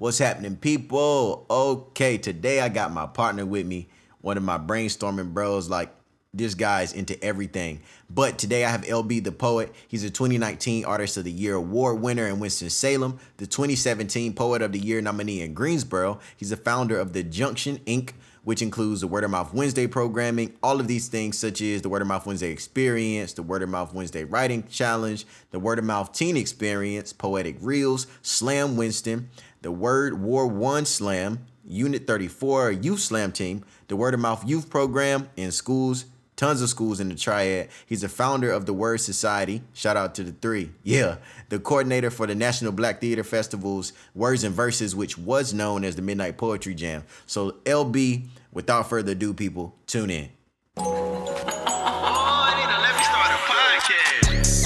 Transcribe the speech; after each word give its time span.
What's 0.00 0.18
happening, 0.18 0.54
people? 0.54 1.44
Okay, 1.50 2.18
today 2.18 2.60
I 2.60 2.68
got 2.68 2.92
my 2.92 3.06
partner 3.06 3.44
with 3.44 3.66
me, 3.66 3.88
one 4.20 4.36
of 4.36 4.44
my 4.44 4.56
brainstorming 4.56 5.34
bros. 5.34 5.68
Like, 5.68 5.92
this 6.32 6.54
guy's 6.54 6.92
into 6.92 7.20
everything. 7.20 7.80
But 8.08 8.38
today 8.38 8.64
I 8.64 8.70
have 8.70 8.82
LB 8.82 9.24
the 9.24 9.32
Poet. 9.32 9.74
He's 9.88 10.04
a 10.04 10.10
2019 10.10 10.84
Artist 10.84 11.16
of 11.16 11.24
the 11.24 11.32
Year 11.32 11.56
Award 11.56 12.00
winner 12.00 12.28
in 12.28 12.38
Winston-Salem, 12.38 13.18
the 13.38 13.48
2017 13.48 14.34
Poet 14.34 14.62
of 14.62 14.70
the 14.70 14.78
Year 14.78 15.00
nominee 15.00 15.40
in 15.40 15.52
Greensboro. 15.52 16.20
He's 16.36 16.50
the 16.50 16.56
founder 16.56 16.96
of 16.96 17.12
The 17.12 17.24
Junction 17.24 17.78
Inc., 17.78 18.12
which 18.44 18.62
includes 18.62 19.00
the 19.00 19.06
Word 19.08 19.24
of 19.24 19.30
Mouth 19.30 19.52
Wednesday 19.52 19.86
programming, 19.86 20.54
all 20.62 20.80
of 20.80 20.86
these 20.86 21.08
things, 21.08 21.36
such 21.36 21.60
as 21.60 21.82
the 21.82 21.88
Word 21.88 22.02
of 22.02 22.08
Mouth 22.08 22.24
Wednesday 22.24 22.50
Experience, 22.50 23.32
the 23.32 23.42
Word 23.42 23.62
of 23.62 23.68
Mouth 23.68 23.92
Wednesday 23.92 24.24
Writing 24.24 24.66
Challenge, 24.68 25.26
the 25.50 25.58
Word 25.58 25.78
of 25.78 25.84
Mouth 25.84 26.12
Teen 26.12 26.36
Experience, 26.36 27.12
Poetic 27.12 27.56
Reels, 27.60 28.06
Slam 28.22 28.76
Winston, 28.76 29.28
the 29.62 29.72
Word 29.72 30.20
War 30.20 30.46
One 30.46 30.84
Slam, 30.86 31.46
Unit 31.64 32.06
34 32.06 32.72
Youth 32.72 33.00
Slam 33.00 33.32
Team, 33.32 33.64
the 33.88 33.96
Word 33.96 34.14
of 34.14 34.20
Mouth 34.20 34.46
Youth 34.48 34.70
Program 34.70 35.28
in 35.36 35.52
schools, 35.52 36.06
tons 36.36 36.62
of 36.62 36.68
schools 36.70 37.00
in 37.00 37.08
the 37.08 37.14
triad. 37.14 37.68
He's 37.84 38.00
the 38.02 38.08
founder 38.08 38.50
of 38.50 38.64
the 38.64 38.72
Word 38.72 39.00
Society. 39.00 39.62
Shout 39.74 39.96
out 39.96 40.14
to 40.14 40.24
the 40.24 40.32
three. 40.32 40.70
Yeah. 40.82 41.16
The 41.50 41.58
coordinator 41.58 42.10
for 42.10 42.26
the 42.26 42.34
National 42.34 42.72
Black 42.72 43.00
Theater 43.00 43.24
Festival's 43.24 43.92
Words 44.14 44.44
and 44.44 44.54
Verses, 44.54 44.94
which 44.94 45.18
was 45.18 45.52
known 45.52 45.84
as 45.84 45.96
the 45.96 46.02
Midnight 46.02 46.38
Poetry 46.38 46.74
Jam. 46.74 47.04
So, 47.26 47.52
LB, 47.64 48.26
without 48.52 48.88
further 48.88 49.12
ado, 49.12 49.34
people, 49.34 49.74
tune 49.86 50.10
in. 50.10 50.28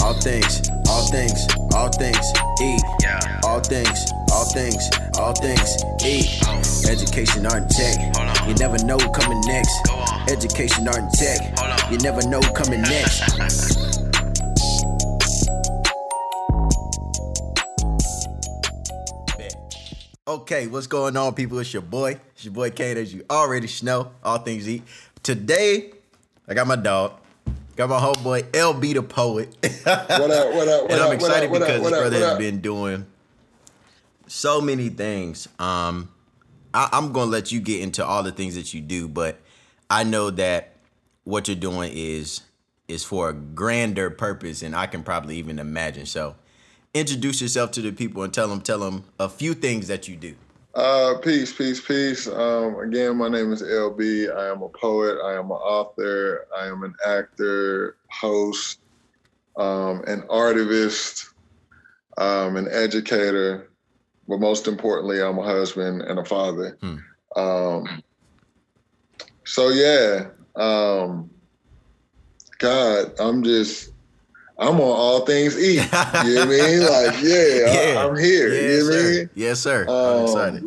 All 0.01 0.21
things, 0.21 0.69
all 0.89 1.11
things, 1.11 1.47
all 1.75 1.89
things, 1.89 2.33
eat. 2.61 2.81
Yeah. 3.03 3.41
All 3.45 3.61
things, 3.61 4.05
things, 4.53 4.91
all 5.19 5.33
things, 5.33 5.83
eat. 6.05 6.29
Education, 6.89 7.47
art, 7.47 7.63
and 7.63 7.71
tech. 7.71 8.47
You 8.47 8.55
never 8.55 8.77
know 8.85 8.99
coming 8.99 9.41
next. 9.47 9.73
Go 9.87 9.95
on. 9.95 10.31
Education, 10.31 10.87
art, 10.89 10.99
and 10.99 11.11
tech. 11.13 11.91
You 11.91 11.99
never 11.99 12.27
know 12.29 12.41
coming 12.41 12.83
next. 12.83 13.79
Okay, 20.25 20.69
what's 20.69 20.87
going 20.87 21.17
on, 21.17 21.35
people? 21.35 21.59
It's 21.59 21.73
your 21.75 21.83
boy. 21.83 22.19
It's 22.35 22.45
your 22.45 22.55
boy 22.55 22.71
Kane, 22.71 22.97
as 22.97 23.13
you 23.13 23.25
already 23.29 23.69
know. 23.83 24.13
All 24.25 24.39
things 24.39 24.69
eat. 24.69 24.83
Today, 25.23 25.93
I 26.47 26.55
got 26.55 26.67
my 26.69 26.77
dog. 26.77 27.15
Got 27.75 27.91
my 27.91 27.99
homeboy 27.99 28.45
LB 28.53 28.95
the 28.95 29.03
poet. 29.03 29.55
What 29.83 29.99
up? 29.99 30.09
What 30.09 30.31
up? 30.31 30.83
What 30.85 30.93
and? 30.93 31.03
I'm 31.03 31.13
excited 31.13 31.51
what 31.51 31.63
up, 31.63 31.69
because 31.69 31.83
what 31.83 31.91
this 31.91 31.99
up, 31.99 32.11
brother 32.11 32.27
has 32.29 32.39
been 32.39 32.61
doing 32.61 33.05
so 34.33 34.63
many 34.63 34.89
things. 34.89 35.47
Um, 35.59 36.09
I, 36.73 36.89
I'm 36.93 37.13
gonna 37.13 37.31
let 37.31 37.53
you 37.53 37.61
get 37.61 37.83
into 37.83 38.05
all 38.05 38.23
the 38.23 38.33
things 38.33 38.55
that 38.55 38.73
you 38.73 38.81
do, 38.81 39.07
but 39.07 39.39
I 39.91 40.05
know 40.05 40.31
that 40.31 40.77
what 41.25 41.49
you're 41.49 41.57
doing 41.57 41.93
is 41.95 42.41
is 42.89 43.05
for 43.05 43.29
a 43.29 43.33
grander 43.33 44.11
purpose, 44.11 44.63
and 44.63 44.75
I 44.75 44.87
can 44.87 45.03
probably 45.03 45.37
even 45.37 45.59
imagine. 45.59 46.07
So, 46.07 46.35
introduce 46.95 47.43
yourself 47.43 47.73
to 47.73 47.83
the 47.83 47.93
people 47.93 48.23
and 48.23 48.33
tell 48.33 48.49
them 48.49 48.63
tell 48.63 48.79
them 48.79 49.05
a 49.21 49.29
few 49.29 49.53
things 49.53 49.89
that 49.89 50.09
you 50.09 50.17
do. 50.17 50.35
Uh, 50.75 51.19
peace, 51.19 51.53
peace, 51.53 51.87
peace. 51.87 52.27
Um, 52.27 52.79
again, 52.79 53.19
my 53.19 53.29
name 53.29 53.53
is 53.53 53.63
LB. 53.63 54.35
I 54.35 54.49
am 54.49 54.63
a 54.63 54.69
poet. 54.71 55.19
I 55.23 55.35
am 55.35 55.51
an 55.51 55.59
author. 55.59 56.47
I 56.59 56.69
am 56.69 56.83
an 56.85 56.95
actor, 57.05 57.99
host, 58.09 58.79
um, 59.59 60.03
an 60.07 60.23
artivist, 60.23 61.29
um, 62.17 62.57
an 62.57 62.69
educator. 62.71 63.69
But 64.33 64.41
most 64.41 64.67
importantly, 64.67 65.21
I'm 65.21 65.39
a 65.39 65.45
husband 65.45 66.01
and 66.01 66.19
a 66.19 66.25
father. 66.25 66.79
Hmm. 66.81 66.97
Um, 67.37 68.03
so 69.45 69.69
yeah, 69.69 70.29
um, 70.57 71.29
God, 72.59 73.13
I'm 73.21 73.43
just. 73.43 73.91
I'm 74.59 74.77
on 74.77 74.81
all 74.81 75.27
things 75.27 75.59
eat. 75.59 75.75
You 75.75 75.81
know 75.81 75.91
what 75.91 76.25
I 76.25 76.47
mean? 76.47 76.81
Like, 76.89 77.23
yeah, 77.23 77.99
I, 78.01 78.07
am 78.09 78.17
here. 78.17 78.49
Yes, 78.55 78.55
you 78.55 78.79
know 78.79 78.85
what 78.87 78.95
I 78.95 79.03
sir. 79.03 79.11
mean? 79.11 79.31
Yes, 79.35 79.61
sir. 79.61 79.85
I'm 79.87 79.91
Um, 79.91 80.23
excited. 80.25 80.65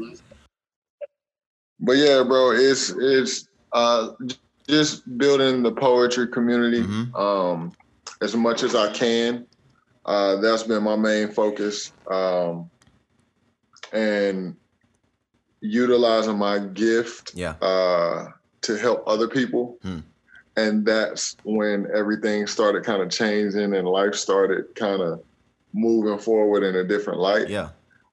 But 1.80 1.94
yeah, 1.94 2.22
bro, 2.22 2.52
it's 2.52 2.92
it's 3.00 3.48
uh 3.72 4.10
just 4.70 5.18
building 5.18 5.64
the 5.64 5.72
poetry 5.72 6.28
community 6.28 6.84
Mhm. 6.84 7.16
um 7.20 7.72
as 8.22 8.36
much 8.36 8.62
as 8.62 8.76
I 8.76 8.92
can. 8.92 9.48
Uh 10.06 10.36
that's 10.36 10.62
been 10.64 10.84
my 10.84 10.96
main 10.96 11.32
focus. 11.32 11.92
Um 12.12 12.70
and 13.96 14.56
utilizing 15.62 16.38
my 16.38 16.60
gift 16.60 17.32
Yeah. 17.34 17.56
uh 17.62 18.28
to 18.62 18.78
help 18.78 19.04
other 19.08 19.28
people. 19.28 19.78
Hmm. 19.82 20.00
And 20.58 20.86
that's 20.86 21.36
when 21.44 21.88
everything 21.94 22.48
started 22.48 22.84
kind 22.84 23.02
of 23.02 23.10
changing 23.10 23.76
and 23.76 23.88
life 23.88 24.16
started 24.16 24.74
kind 24.76 25.02
of 25.02 25.22
moving 25.74 26.18
forward 26.18 26.64
in 26.64 26.76
a 26.78 26.84
different 26.84 27.20
light. 27.20 27.50
Yeah. 27.50 27.70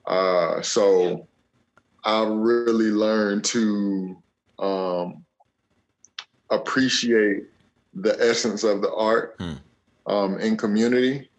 Uh, 0.07 0.61
so 0.61 1.27
I 2.05 2.25
really 2.25 2.91
learned 2.91 3.45
to 3.45 4.17
um, 4.59 5.25
appreciate 6.51 7.45
the 7.95 8.17
essence 8.21 8.65
of 8.65 8.83
the 8.83 8.93
art 8.93 9.37
Hmm. 9.39 9.53
um, 10.07 10.39
in 10.41 10.57
community. 10.57 11.31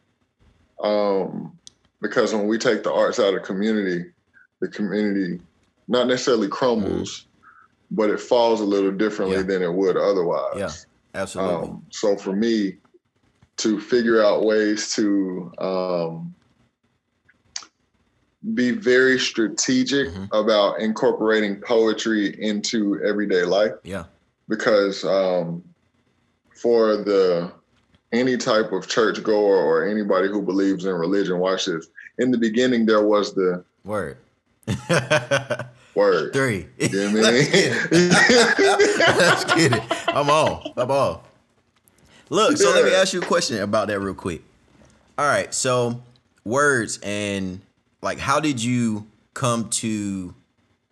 Um, 0.81 1.57
because 2.01 2.33
when 2.33 2.47
we 2.47 2.57
take 2.57 2.83
the 2.83 2.91
arts 2.93 3.19
out 3.19 3.33
of 3.33 3.43
community, 3.43 4.05
the 4.63 4.69
community 4.69 5.39
not 5.89 6.07
necessarily 6.07 6.47
crumbles, 6.47 7.25
but 7.91 8.09
it 8.09 8.19
falls 8.19 8.61
a 8.61 8.63
little 8.63 8.91
differently 8.91 9.37
Yeah. 9.37 9.43
than 9.43 9.61
it 9.61 9.73
would 9.73 9.97
otherwise. 9.97 10.55
Yeah. 10.57 10.71
Absolutely. 11.21 11.67
Um, 11.69 11.85
so 11.91 12.15
for 12.15 12.33
me 12.33 12.77
to 13.57 13.79
figure 13.79 14.23
out 14.23 14.45
ways 14.45 14.93
to 14.95 15.51
um, 15.59 16.33
be 18.55 18.71
very 18.71 19.19
strategic 19.19 20.07
Mhm. 20.09 20.27
about 20.31 20.79
incorporating 20.79 21.61
poetry 21.61 22.35
into 22.41 22.99
everyday 23.03 23.43
life, 23.43 23.73
yeah. 23.83 24.05
because 24.49 25.03
um, 25.03 25.63
for 26.55 26.97
the 26.97 27.51
any 28.11 28.37
type 28.37 28.71
of 28.71 28.87
churchgoer 28.87 29.57
or 29.57 29.85
anybody 29.87 30.27
who 30.29 30.41
believes 30.41 30.85
in 30.85 30.93
religion, 30.93 31.39
watch 31.39 31.65
this. 31.65 31.87
In 32.19 32.31
the 32.31 32.37
beginning, 32.37 32.85
there 32.85 33.01
was 33.03 33.33
the 33.33 33.63
Word. 33.83 34.17
word. 35.95 36.33
Three. 36.33 36.67
You 36.77 36.89
know 36.89 37.21
what 37.21 37.25
I 37.25 37.31
Let's 37.31 37.49
get 37.49 37.71
it. 37.71 37.91
mean? 37.91 38.09
Let's 39.17 39.43
get 39.45 39.71
it. 39.73 39.83
I'm 40.07 40.29
on. 40.29 40.73
I'm 40.77 40.91
on. 40.91 41.19
Look, 42.29 42.57
so 42.57 42.71
let 42.73 42.85
me 42.85 42.95
ask 42.95 43.13
you 43.13 43.21
a 43.21 43.25
question 43.25 43.61
about 43.61 43.89
that 43.89 43.99
real 43.99 44.13
quick. 44.13 44.41
All 45.17 45.25
right, 45.27 45.53
so 45.53 46.01
words 46.43 46.99
and 47.03 47.61
like 48.01 48.17
how 48.17 48.39
did 48.39 48.63
you 48.63 49.05
come 49.33 49.69
to 49.69 50.33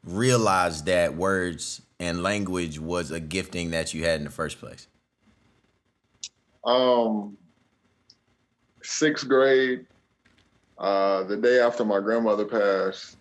realize 0.03 0.83
that 0.83 1.15
words 1.15 1.81
and 1.99 2.21
language 2.21 2.79
was 2.79 3.11
a 3.11 3.19
gifting 3.19 3.71
that 3.71 3.93
you 3.93 4.03
had 4.03 4.19
in 4.19 4.25
the 4.25 4.31
first 4.31 4.59
place? 4.59 4.87
Um, 6.63 7.37
sixth 8.83 9.27
grade, 9.27 9.85
uh, 10.77 11.23
the 11.23 11.37
day 11.37 11.59
after 11.59 11.83
my 11.83 11.99
grandmother 11.99 12.45
passed, 12.45 13.17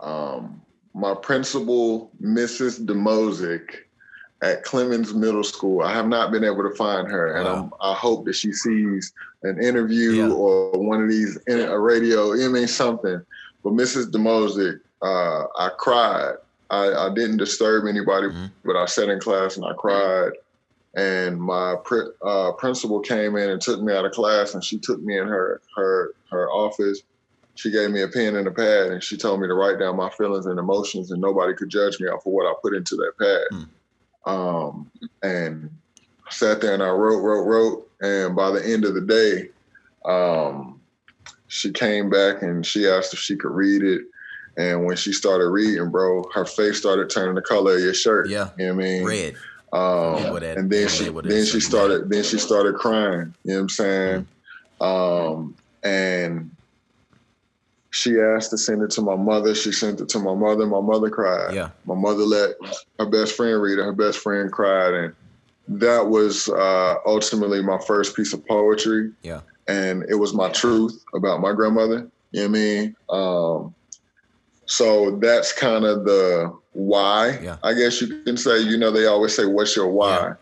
um, 0.00 0.60
my 0.94 1.14
principal, 1.14 2.10
Mrs. 2.22 2.84
DeMosick, 2.86 3.70
at 4.42 4.64
Clemmons 4.64 5.14
Middle 5.14 5.42
School. 5.44 5.82
I 5.82 5.92
have 5.92 6.06
not 6.06 6.30
been 6.30 6.44
able 6.44 6.62
to 6.68 6.74
find 6.76 7.08
her, 7.08 7.34
and 7.36 7.44
Wow. 7.46 7.70
I'm, 7.80 7.92
I 7.92 7.94
hope 7.94 8.24
that 8.26 8.34
she 8.34 8.52
sees 8.52 9.12
an 9.42 9.62
interview 9.62 10.10
Yeah. 10.12 10.30
or 10.30 10.70
one 10.72 11.02
of 11.02 11.08
these 11.08 11.38
in 11.46 11.60
a 11.60 11.78
radio. 11.78 12.32
I 12.34 12.48
mean 12.48 12.66
something. 12.68 13.24
But 13.62 13.72
Mrs. 13.72 14.10
DeMosick, 14.10 14.80
uh, 15.02 15.46
I 15.58 15.70
cried. 15.78 16.34
I, 16.70 16.92
I 16.92 17.14
didn't 17.14 17.38
disturb 17.38 17.86
anybody, 17.86 18.28
Mhm. 18.28 18.50
but 18.64 18.76
I 18.76 18.84
sat 18.86 19.08
in 19.08 19.20
class 19.20 19.56
and 19.56 19.64
I 19.64 19.72
cried 19.74 20.32
and 20.96 21.40
my 21.40 21.76
pr- 21.84 22.12
uh, 22.22 22.52
principal 22.52 23.00
came 23.00 23.36
in 23.36 23.50
and 23.50 23.60
took 23.60 23.80
me 23.82 23.92
out 23.92 24.04
of 24.04 24.12
class 24.12 24.54
and 24.54 24.62
she 24.62 24.78
took 24.78 25.00
me 25.02 25.18
in 25.18 25.26
her 25.26 25.60
her 25.76 26.12
her 26.30 26.48
office 26.50 27.02
she 27.56 27.70
gave 27.70 27.90
me 27.90 28.02
a 28.02 28.08
pen 28.08 28.36
and 28.36 28.46
a 28.48 28.50
pad 28.50 28.88
and 28.90 29.02
she 29.02 29.16
told 29.16 29.40
me 29.40 29.46
to 29.46 29.54
write 29.54 29.78
down 29.78 29.96
my 29.96 30.10
feelings 30.10 30.46
and 30.46 30.58
emotions 30.58 31.10
and 31.10 31.20
nobody 31.20 31.54
could 31.54 31.68
judge 31.68 32.00
me 32.00 32.08
off 32.08 32.26
of 32.26 32.32
what 32.32 32.46
i 32.46 32.52
put 32.62 32.74
into 32.74 32.96
that 32.96 33.12
pad 33.18 33.66
um, 34.26 34.90
and 35.22 35.70
I 36.26 36.30
sat 36.32 36.60
there 36.60 36.74
and 36.74 36.82
i 36.82 36.88
wrote 36.88 37.20
wrote 37.20 37.44
wrote 37.44 37.90
and 38.00 38.34
by 38.34 38.50
the 38.50 38.64
end 38.66 38.84
of 38.84 38.94
the 38.94 39.00
day 39.02 39.48
um, 40.04 40.80
she 41.48 41.70
came 41.70 42.10
back 42.10 42.42
and 42.42 42.64
she 42.64 42.88
asked 42.88 43.12
if 43.14 43.20
she 43.20 43.36
could 43.36 43.50
read 43.52 43.82
it 43.82 44.02
and 44.56 44.84
when 44.84 44.96
she 44.96 45.12
started 45.12 45.48
reading 45.50 45.90
bro 45.90 46.24
her 46.34 46.44
face 46.44 46.78
started 46.78 47.10
turning 47.10 47.34
the 47.34 47.42
color 47.42 47.76
of 47.76 47.80
your 47.82 47.94
shirt 47.94 48.28
Yeah. 48.28 48.50
you 48.58 48.66
know 48.66 48.74
what 48.74 48.84
i 48.84 48.86
mean 48.88 49.04
Red. 49.04 49.34
um, 49.72 50.22
Yeah, 50.24 50.38
that- 50.40 50.56
and 50.58 50.70
then 50.70 50.88
she 50.88 51.08
then 51.08 51.44
she 51.44 51.60
started 51.60 52.08
then 52.10 52.22
she 52.24 52.38
started 52.38 52.74
crying. 52.76 53.34
You 53.44 53.52
know 53.52 53.54
what 53.56 53.60
I'm 53.62 53.68
saying? 53.68 54.28
Mm-hmm. 54.80 54.84
Um, 55.36 55.56
and 55.82 56.50
she 57.94 58.18
asked 58.18 58.50
to 58.50 58.58
send 58.58 58.82
it 58.82 58.90
to 58.90 59.00
my 59.02 59.14
mother. 59.14 59.54
She 59.54 59.70
sent 59.70 60.00
it 60.00 60.08
to 60.08 60.18
my 60.18 60.34
mother. 60.34 60.66
My 60.66 60.80
mother 60.80 61.08
cried. 61.08 61.54
Yeah. 61.54 61.70
My 61.84 61.94
mother 61.94 62.24
let 62.24 62.56
her 62.98 63.06
best 63.06 63.36
friend 63.36 63.62
read 63.62 63.78
it. 63.78 63.84
Her 63.84 63.92
best 63.92 64.18
friend 64.18 64.50
cried, 64.50 64.94
and 64.94 65.14
that 65.68 66.08
was 66.08 66.48
uh, 66.48 66.96
ultimately 67.06 67.62
my 67.62 67.78
first 67.86 68.16
piece 68.16 68.32
of 68.32 68.44
poetry. 68.48 69.12
Yeah. 69.22 69.42
And 69.68 70.04
it 70.08 70.16
was 70.16 70.34
my 70.34 70.48
truth 70.50 71.04
about 71.14 71.40
my 71.40 71.52
grandmother. 71.52 72.10
You 72.32 72.40
know 72.40 72.48
what 72.48 72.48
I 72.48 72.48
mean? 72.48 72.96
Um, 73.10 73.74
so 74.66 75.16
that's 75.18 75.52
kind 75.52 75.84
of 75.84 76.04
the 76.04 76.52
why. 76.72 77.38
Yeah. 77.40 77.58
I 77.62 77.74
guess 77.74 78.00
you 78.00 78.24
can 78.24 78.36
say. 78.36 78.58
You 78.58 78.76
know, 78.76 78.90
they 78.90 79.06
always 79.06 79.36
say, 79.36 79.44
"What's 79.44 79.76
your 79.76 79.88
why?" 79.88 80.32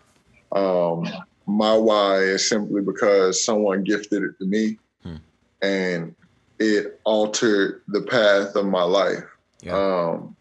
Um, 0.53 1.07
my 1.47 1.75
why 1.75 2.21
is 2.21 2.49
simply 2.49 2.81
because 2.81 3.45
someone 3.45 3.85
gifted 3.85 4.23
it 4.23 4.39
to 4.39 4.47
me, 4.47 4.79
Hmm. 5.03 5.17
and 5.61 6.15
it 6.59 7.01
altered 7.05 7.83
the 7.89 8.03
path 8.03 8.55
of 8.57 8.67
my 8.67 8.83
life. 8.83 9.25
Yeah. 9.63 9.75
Um, 9.77 10.37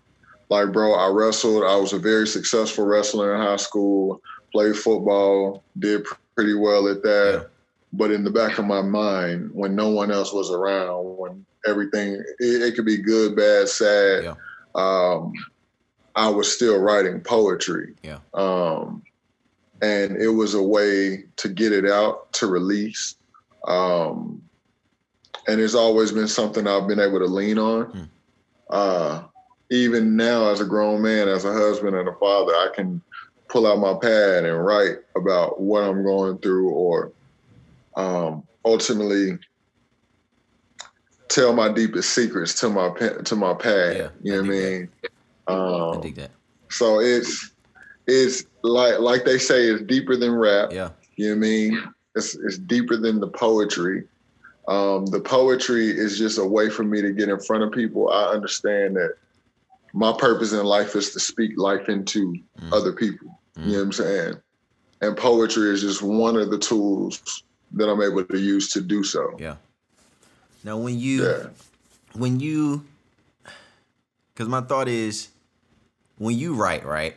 like, 0.50 0.72
bro, 0.72 0.94
I 0.94 1.08
wrestled. 1.10 1.64
I 1.64 1.76
was 1.78 1.94
a 1.94 2.00
very 2.00 2.28
successful 2.28 2.86
wrestler 2.86 3.36
in 3.36 3.42
high 3.42 3.56
school. 3.56 4.22
Played 4.52 4.76
football. 4.76 5.64
Did 5.80 6.04
pr- 6.04 6.16
pretty 6.36 6.54
well 6.56 6.88
at 6.88 7.04
that. 7.04 7.40
Yeah. 7.42 7.48
But 7.94 8.12
in 8.12 8.24
the 8.24 8.32
back 8.32 8.58
of 8.58 8.66
my 8.66 8.82
mind, 8.82 9.52
when 9.54 9.76
no 9.76 9.90
one 9.90 10.12
else 10.12 10.34
was 10.34 10.50
around, 10.52 11.18
when 11.18 11.46
everything 11.68 12.14
it, 12.40 12.62
it 12.62 12.76
could 12.76 12.86
be 12.86 12.98
good, 12.98 13.36
bad, 13.36 13.68
sad, 13.70 14.24
Yeah. 14.24 14.36
um, 14.76 15.34
I 16.16 16.28
was 16.30 16.54
still 16.54 16.80
writing 16.80 17.22
poetry. 17.22 17.94
Yeah. 18.04 18.20
Um, 18.34 19.04
and 19.82 20.16
it 20.18 20.30
was 20.30 20.54
a 20.54 20.62
way 20.64 21.24
to 21.38 21.50
get 21.50 21.72
it 21.72 21.86
out, 21.86 22.32
to 22.34 22.48
release. 22.48 23.16
Um, 23.68 24.42
and 25.48 25.60
it's 25.60 25.76
always 25.76 26.12
been 26.12 26.28
something 26.28 26.68
I've 26.68 26.88
been 26.88 27.00
able 27.00 27.20
to 27.20 27.26
lean 27.26 27.58
on. 27.58 27.86
Hmm. 27.86 28.04
Uh, 28.70 29.24
even 29.70 30.16
now, 30.16 30.50
as 30.50 30.60
a 30.62 30.66
grown 30.66 31.02
man, 31.02 31.28
as 31.30 31.46
a 31.46 31.54
husband 31.54 31.96
and 31.96 32.08
a 32.08 32.14
father, 32.14 32.54
I 32.54 32.70
can 32.76 33.02
pull 33.48 33.66
out 33.68 33.80
my 33.80 33.94
pad 34.02 34.46
and 34.46 34.66
write 34.66 34.98
about 35.16 35.60
what 35.62 35.84
I'm 35.84 36.04
going 36.04 36.38
through, 36.40 36.70
or 36.70 37.12
um, 37.96 38.44
ultimately 38.66 39.38
tell 41.30 41.54
my 41.54 41.72
deepest 41.72 42.14
secrets 42.14 42.60
to 42.62 42.70
my 42.70 42.90
to 43.24 43.36
my 43.36 43.54
pad. 43.54 43.98
Yeah, 43.98 44.10
you 44.22 44.32
know 44.34 44.38
I 44.38 44.42
what 44.42 44.48
I 44.48 44.50
mean? 44.50 44.90
I 45.48 45.54
Um, 45.96 46.02
dig 46.02 46.16
that. 46.16 46.32
so 46.70 47.00
it's 47.00 47.52
it's 48.08 48.44
like 48.64 49.00
like 49.00 49.26
they 49.26 49.38
say, 49.38 49.66
it's 49.68 49.84
deeper 49.84 50.16
than 50.16 50.34
rap. 50.34 50.72
Yeah. 50.72 50.90
You 51.16 51.30
know 51.30 51.32
what 51.32 51.38
I 51.38 51.50
mean? 51.50 51.84
It's 52.16 52.36
it's 52.36 52.58
deeper 52.58 52.98
than 52.98 53.20
the 53.20 53.28
poetry. 53.28 54.04
Um, 54.68 55.06
the 55.08 55.20
poetry 55.20 55.88
is 55.90 56.18
just 56.18 56.38
a 56.38 56.46
way 56.46 56.70
for 56.70 56.84
me 56.84 57.02
to 57.02 57.12
get 57.12 57.30
in 57.30 57.40
front 57.40 57.64
of 57.64 57.72
people. 57.72 58.10
I 58.10 58.26
understand 58.26 58.96
that 58.96 59.16
my 59.94 60.14
purpose 60.18 60.54
in 60.54 60.64
life 60.66 60.96
is 60.96 61.12
to 61.14 61.20
speak 61.20 61.52
life 61.58 61.90
into 61.90 62.36
Mm. 62.62 62.72
other 62.72 62.94
people. 62.94 63.40
Mm. 63.58 63.66
You 63.66 63.72
know 63.72 63.78
what 63.80 63.84
I'm 63.86 63.92
saying? 63.92 64.34
And 65.02 65.18
poetry 65.18 65.70
is 65.72 65.82
just 65.82 66.02
one 66.02 66.38
of 66.38 66.52
the 66.52 66.58
tools 66.60 67.44
that 67.74 67.90
I'm 67.90 68.02
able 68.02 68.24
to 68.24 68.38
use 68.38 68.72
to 68.74 68.82
do 68.82 69.04
so. 69.04 69.36
Yeah. 69.40 69.56
Now, 70.64 70.78
when 70.78 71.00
you 71.00 71.24
Yeah. 71.28 71.48
when 72.14 72.40
you 72.40 72.86
because 74.34 74.48
my 74.48 74.62
thought 74.62 74.88
is 74.88 75.30
when 76.18 76.38
you 76.38 76.54
write 76.54 76.86
right 76.86 77.16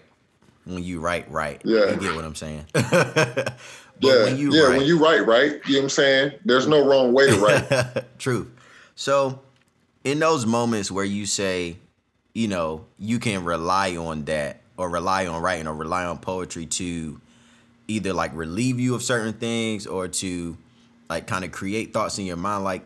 when 0.64 0.82
you 0.82 0.98
write 1.00 1.30
right 1.30 1.60
Yeah. 1.64 1.90
you 1.90 1.96
get 2.00 2.14
what 2.14 2.24
i'm 2.24 2.34
saying 2.34 2.64
but 4.00 4.08
Yeah, 4.08 4.24
when 4.24 4.38
you 4.38 4.54
yeah. 4.54 4.62
write 4.62 4.78
When 4.78 4.86
you 4.86 4.98
write, 5.02 5.26
right? 5.26 5.60
You 5.66 5.74
know 5.74 5.78
what 5.78 5.82
I'm 5.84 5.88
saying? 5.90 6.32
There's 6.44 6.66
no 6.66 6.84
wrong 6.84 7.12
way 7.12 7.30
to 7.30 7.38
write. 7.38 8.04
True. 8.18 8.50
So, 8.96 9.40
in 10.04 10.18
those 10.18 10.46
moments 10.46 10.90
where 10.90 11.04
you 11.04 11.26
say, 11.26 11.76
you 12.34 12.48
know, 12.48 12.84
you 12.98 13.18
can 13.18 13.44
rely 13.44 13.96
on 13.96 14.24
that 14.24 14.60
or 14.76 14.90
rely 14.90 15.26
on 15.26 15.40
writing 15.40 15.66
or 15.66 15.74
rely 15.74 16.04
on 16.04 16.18
poetry 16.18 16.66
to 16.66 17.20
either 17.88 18.12
like 18.12 18.34
relieve 18.34 18.80
you 18.80 18.94
of 18.94 19.02
certain 19.02 19.32
things 19.34 19.86
or 19.86 20.08
to 20.08 20.56
like 21.08 21.26
kind 21.26 21.44
of 21.44 21.52
create 21.52 21.92
thoughts 21.92 22.18
in 22.18 22.26
your 22.26 22.36
mind. 22.36 22.64
Like 22.64 22.82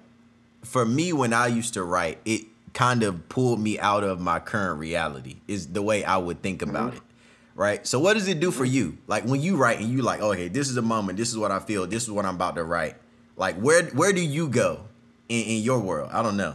for 0.62 0.84
me, 0.84 1.12
when 1.12 1.32
I 1.32 1.46
used 1.46 1.74
to 1.74 1.82
write, 1.82 2.18
it 2.24 2.42
kind 2.74 3.02
of 3.02 3.28
pulled 3.28 3.60
me 3.60 3.78
out 3.78 4.04
of 4.04 4.20
my 4.20 4.38
current 4.38 4.78
reality, 4.78 5.36
is 5.48 5.68
the 5.68 5.82
way 5.82 6.04
I 6.04 6.16
would 6.16 6.42
think 6.42 6.62
about 6.62 6.88
mm-hmm. 6.88 6.96
it. 6.96 7.02
Right. 7.58 7.84
So 7.84 7.98
what 7.98 8.14
does 8.14 8.28
it 8.28 8.38
do 8.38 8.52
for 8.52 8.64
you? 8.64 8.98
Like 9.08 9.24
when 9.24 9.40
you 9.40 9.56
write 9.56 9.80
and 9.80 9.90
you 9.90 10.00
like, 10.02 10.20
okay, 10.20 10.46
this 10.46 10.70
is 10.70 10.76
a 10.76 10.82
moment, 10.82 11.18
this 11.18 11.28
is 11.28 11.36
what 11.36 11.50
I 11.50 11.58
feel, 11.58 11.88
this 11.88 12.04
is 12.04 12.10
what 12.10 12.24
I'm 12.24 12.36
about 12.36 12.54
to 12.54 12.62
write. 12.62 12.94
Like 13.36 13.56
where 13.56 13.82
where 13.86 14.12
do 14.12 14.20
you 14.20 14.46
go 14.46 14.82
in, 15.28 15.42
in 15.42 15.62
your 15.64 15.80
world? 15.80 16.10
I 16.12 16.22
don't 16.22 16.36
know. 16.36 16.54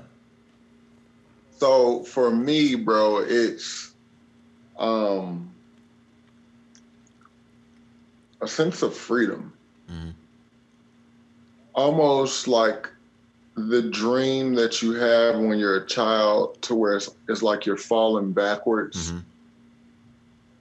So 1.57 2.03
for 2.05 2.31
me, 2.31 2.75
bro, 2.75 3.17
it's 3.17 3.91
um 4.79 5.51
a 8.41 8.47
sense 8.47 8.81
of 8.81 8.95
freedom. 8.95 9.51
Mhm. 9.91 10.13
Almost 11.75 12.47
like 12.47 12.89
the 13.55 13.81
dream 13.81 14.53
that 14.55 14.81
you 14.81 14.93
have 14.93 15.35
when 15.37 15.59
you're 15.59 15.83
a 15.83 15.85
child 15.85 16.61
to 16.61 16.75
where 16.75 16.95
it's, 16.95 17.09
it's 17.27 17.41
like 17.41 17.65
you're 17.65 17.75
falling 17.75 18.31
backwards 18.31 19.11
Mhm. 19.11 19.23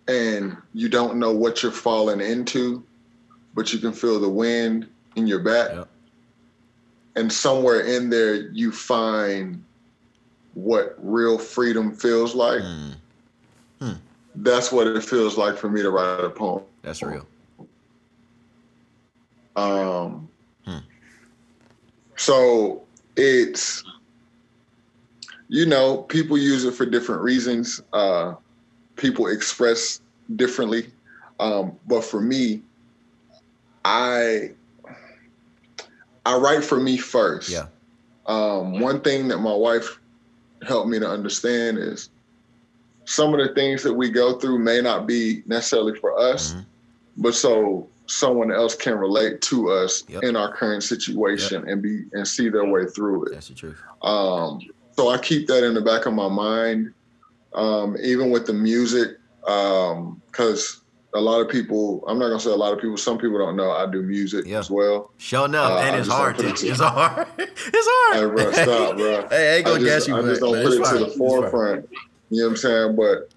And 0.08 0.56
you 0.74 0.88
don't 0.88 1.16
know 1.16 1.32
what 1.32 1.62
you're 1.62 1.72
falling 1.72 2.20
into, 2.20 2.82
but 3.54 3.72
you 3.72 3.78
can 3.78 3.92
feel 3.92 4.18
the 4.20 4.28
wind 4.28 4.88
in 5.16 5.26
your 5.26 5.40
back. 5.40 5.70
Yep. 5.72 5.88
And 7.16 7.32
somewhere 7.32 7.80
in 7.80 8.08
there 8.10 8.34
you 8.50 8.72
find 8.72 9.62
what 10.54 10.96
real 10.98 11.38
freedom 11.38 11.94
feels 11.94 12.34
like. 12.34 12.62
Mm, 12.62 13.96
That's 14.36 14.72
what 14.72 14.86
it 14.86 15.02
feels 15.04 15.36
like 15.36 15.56
for 15.58 15.68
me 15.68 15.82
to 15.82 15.90
write 15.90 16.24
a 16.24 16.30
poem. 16.30 16.62
that's 16.82 17.02
real. 17.02 17.26
Um, 19.56 20.28
Hmm. 20.64 20.78
So 22.16 22.82
it's, 23.16 23.82
you 25.48 25.66
know, 25.66 25.98
people 25.98 26.38
use 26.38 26.64
it 26.64 26.72
for 26.72 26.86
different 26.86 27.20
reasons. 27.22 27.82
Uh, 27.92 28.34
people 29.02 29.26
express 29.26 30.00
differently. 30.36 30.86
Um, 31.40 31.72
but 31.88 32.02
for 32.04 32.20
me, 32.20 32.62
I 33.84 34.52
I 36.24 36.36
write 36.36 36.64
for 36.64 36.78
me 36.80 36.96
first. 36.96 37.50
Yeah. 37.50 37.66
Um, 38.26 38.78
one 38.80 39.00
thing 39.00 39.26
that 39.28 39.38
my 39.38 39.52
wife 39.52 39.98
helped 40.66 40.88
me 40.88 41.00
to 41.00 41.08
understand 41.08 41.78
is 41.78 42.08
some 43.04 43.34
of 43.34 43.40
the 43.44 43.52
things 43.54 43.82
that 43.82 43.92
we 43.92 44.08
go 44.08 44.38
through 44.38 44.60
may 44.60 44.80
not 44.80 45.08
be 45.08 45.42
necessarily 45.46 45.98
for 45.98 46.16
us, 46.16 46.52
Mhm. 46.52 46.64
but 47.16 47.34
so 47.34 47.88
someone 48.06 48.52
else 48.52 48.76
can 48.76 48.96
relate 48.96 49.40
to 49.40 49.70
us 49.70 50.04
Yep. 50.08 50.22
in 50.22 50.36
our 50.36 50.54
current 50.54 50.84
situation 50.84 51.68
and 51.68 51.82
be 51.82 52.04
and 52.12 52.26
see 52.28 52.48
their 52.48 52.66
way 52.66 52.86
through 52.86 53.24
it. 53.24 53.32
That's 53.32 53.48
the 53.48 53.54
truth. 53.54 53.78
Um, 54.02 54.60
so 54.96 55.08
I 55.08 55.18
keep 55.18 55.48
that 55.48 55.64
in 55.64 55.74
the 55.74 55.80
back 55.80 56.06
of 56.06 56.12
my 56.14 56.28
mind, 56.28 56.94
um, 57.54 57.96
even 58.02 58.30
with 58.30 58.46
the 58.46 58.52
music, 58.52 59.18
because 59.40 60.80
a 61.14 61.20
lot 61.20 61.40
of 61.40 61.48
people, 61.50 62.02
I'm 62.08 62.18
not 62.18 62.28
gonna 62.28 62.40
say 62.40 62.50
a 62.50 62.54
lot 62.56 62.72
of 62.72 62.80
people, 62.80 62.96
some 62.96 63.18
people 63.18 63.38
don't 63.38 63.56
know 63.56 63.70
I 63.70 63.84
do 63.90 64.02
music 64.02 64.46
Yeah. 64.46 64.58
as 64.60 64.70
well. 64.70 65.10
Show 65.18 65.44
enough, 65.44 65.72
Uh, 65.72 65.76
and 65.82 65.96
I 65.96 65.98
it's 65.98 66.08
hard. 66.08 66.36
don't 66.38 66.46
put 66.50 66.56
too. 66.58 66.66
it 66.66 66.68
to- 66.68 66.72
It's 66.72 66.80
hard. 66.80 67.26
It's 67.38 67.88
hard. 67.90 68.16
Hey, 68.16 68.26
bro, 68.44 68.52
stop, 68.52 68.96
bro. 68.96 69.26
Hey, 69.30 69.52
I 69.52 69.56
ain't 69.56 69.66
gonna 69.66 69.80
just, 69.80 70.06
gas 70.06 70.08
you, 70.08 70.16
I 70.16 70.22
just 70.28 70.40
but- 70.40 70.46
don't 70.46 70.54
but 70.56 70.62
put 70.64 70.72
it's 70.72 70.88
it 70.88 70.90
fine. 70.90 70.98
to 70.98 71.04
the 71.04 71.10
forefront. 71.18 71.88
You 72.30 72.38
know 72.38 72.44
what 72.46 72.50
I'm 72.52 72.56
saying? 72.56 72.96
But 72.96 73.28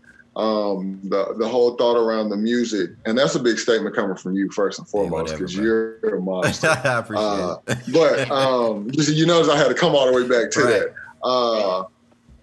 um, 0.42 1.00
the 1.04 1.34
the 1.38 1.48
whole 1.48 1.76
thought 1.76 1.98
around 1.98 2.30
the 2.30 2.38
music, 2.38 2.92
and 3.06 3.18
that's 3.18 3.36
a 3.36 3.40
big 3.40 3.58
statement 3.60 3.94
coming 3.96 4.16
from 4.18 4.36
you 4.36 4.50
first 4.52 4.80
and 4.80 4.88
foremost, 4.88 5.34
because 5.34 5.56
you're 5.56 5.98
a 6.18 6.22
monster. 6.32 6.68
I 6.70 7.00
appreciate 7.00 7.26
Uh, 7.26 7.58
it. 7.68 7.78
but 7.94 8.32
um, 8.32 8.90
you, 8.94 9.04
you 9.14 9.26
notice 9.26 9.50
I 9.50 9.58
had 9.58 9.68
to 9.68 9.74
come 9.74 9.96
all 9.96 10.06
the 10.10 10.14
way 10.14 10.28
back 10.28 10.52
to 10.52 10.60
Right. 10.62 10.70
that. 10.80 10.94
Uh, 11.24 11.84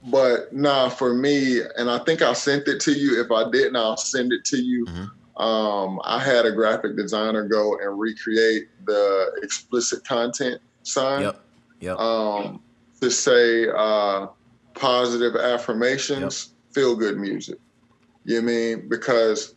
but 0.06 0.52
nah, 0.52 0.88
for 0.88 1.14
me, 1.14 1.60
and 1.76 1.90
I 1.90 1.98
think 2.00 2.22
I 2.22 2.32
sent 2.32 2.66
it 2.68 2.80
to 2.80 2.92
you. 2.92 3.20
If 3.20 3.30
I 3.30 3.50
didn't, 3.50 3.76
I'll 3.76 3.96
send 3.96 4.32
it 4.32 4.44
to 4.46 4.56
you. 4.56 4.84
Mhm. 4.86 5.10
Um, 5.40 6.00
I 6.04 6.18
had 6.18 6.44
a 6.44 6.52
graphic 6.52 6.96
designer 6.96 7.46
go 7.48 7.78
and 7.78 7.98
recreate 7.98 8.68
the 8.84 9.32
explicit 9.42 10.06
content 10.06 10.60
sign 10.82 11.22
Yep. 11.22 11.40
Yep. 11.80 11.98
um, 11.98 12.60
to 13.00 13.10
say 13.10 13.68
uh, 13.68 14.26
positive 14.74 15.36
affirmations, 15.36 16.52
feel 16.72 16.94
good 16.94 17.18
music. 17.18 17.58
You 18.24 18.40
know 18.40 18.46
what 18.46 18.52
I 18.52 18.54
mean? 18.54 18.88
Because 18.88 19.54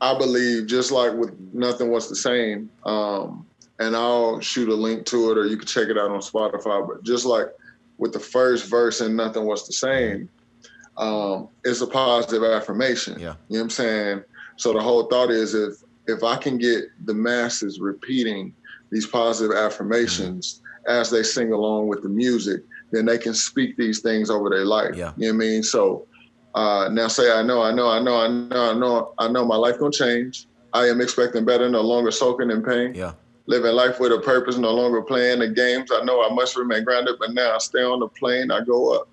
I 0.00 0.16
believe 0.16 0.66
just 0.66 0.92
like 0.92 1.12
with 1.14 1.34
Nothing 1.52 1.90
Was 1.90 2.08
the 2.08 2.16
Same, 2.16 2.70
um, 2.84 3.46
and 3.78 3.96
I'll 3.96 4.40
shoot 4.40 4.68
a 4.68 4.74
link 4.74 5.06
to 5.06 5.32
it 5.32 5.38
or 5.38 5.46
you 5.46 5.56
can 5.56 5.66
check 5.66 5.88
it 5.88 5.98
out 5.98 6.10
on 6.10 6.20
Spotify, 6.20 6.86
but 6.86 7.02
just 7.02 7.26
like 7.26 7.48
with 7.98 8.12
the 8.12 8.20
first 8.20 8.68
verse 8.68 9.00
and 9.00 9.16
Nothing 9.16 9.44
Was 9.44 9.66
the 9.66 9.72
Same, 9.72 10.28
um, 10.96 11.48
it's 11.64 11.80
a 11.80 11.86
positive 11.86 12.42
affirmation. 12.42 13.18
Yeah. 13.18 13.34
You 13.48 13.58
know 13.58 13.58
what 13.58 13.62
I'm 13.62 13.70
saying? 13.70 14.24
So 14.56 14.72
the 14.72 14.80
whole 14.80 15.04
thought 15.04 15.30
is 15.30 15.54
if 15.54 15.74
if 16.06 16.22
I 16.22 16.36
can 16.36 16.56
get 16.58 16.84
the 17.04 17.14
masses 17.14 17.80
repeating 17.80 18.54
these 18.90 19.06
positive 19.06 19.56
affirmations 19.56 20.62
as 20.88 21.10
they 21.10 21.22
sing 21.22 21.52
along 21.52 21.88
with 21.88 22.02
the 22.02 22.08
music, 22.08 22.62
then 22.92 23.04
they 23.04 23.18
can 23.18 23.34
speak 23.34 23.76
these 23.76 24.00
things 24.00 24.30
over 24.30 24.48
their 24.48 24.64
life. 24.64 24.94
Yeah. 24.94 25.12
You 25.16 25.32
know 25.32 25.38
what 25.38 25.44
I 25.44 25.48
mean? 25.48 25.62
So 25.62 26.06
uh, 26.54 26.88
now 26.92 27.08
say 27.08 27.32
I 27.32 27.42
know, 27.42 27.60
I 27.60 27.72
know, 27.72 27.90
I 27.90 27.98
know, 27.98 28.16
I 28.16 28.28
know, 28.28 28.70
I 28.70 28.74
know, 28.74 29.14
I 29.18 29.28
know 29.28 29.44
my 29.44 29.56
life 29.56 29.78
gonna 29.78 29.90
change. 29.90 30.46
I 30.72 30.86
am 30.86 31.00
expecting 31.00 31.44
better, 31.44 31.68
no 31.68 31.80
longer 31.80 32.10
soaking 32.10 32.50
in 32.50 32.62
pain. 32.62 32.94
Yeah. 32.94 33.12
Living 33.46 33.72
life 33.72 34.00
with 34.00 34.12
a 34.12 34.18
purpose, 34.18 34.56
no 34.56 34.72
longer 34.74 35.02
playing 35.02 35.38
the 35.38 35.48
games. 35.48 35.90
I 35.92 36.02
know 36.04 36.20
I 36.28 36.34
must 36.34 36.56
remain 36.56 36.84
grounded, 36.84 37.16
but 37.20 37.32
now 37.32 37.54
I 37.54 37.58
stay 37.58 37.82
on 37.82 38.00
the 38.00 38.08
plane, 38.08 38.50
I 38.50 38.60
go 38.62 38.94
up. 38.94 39.08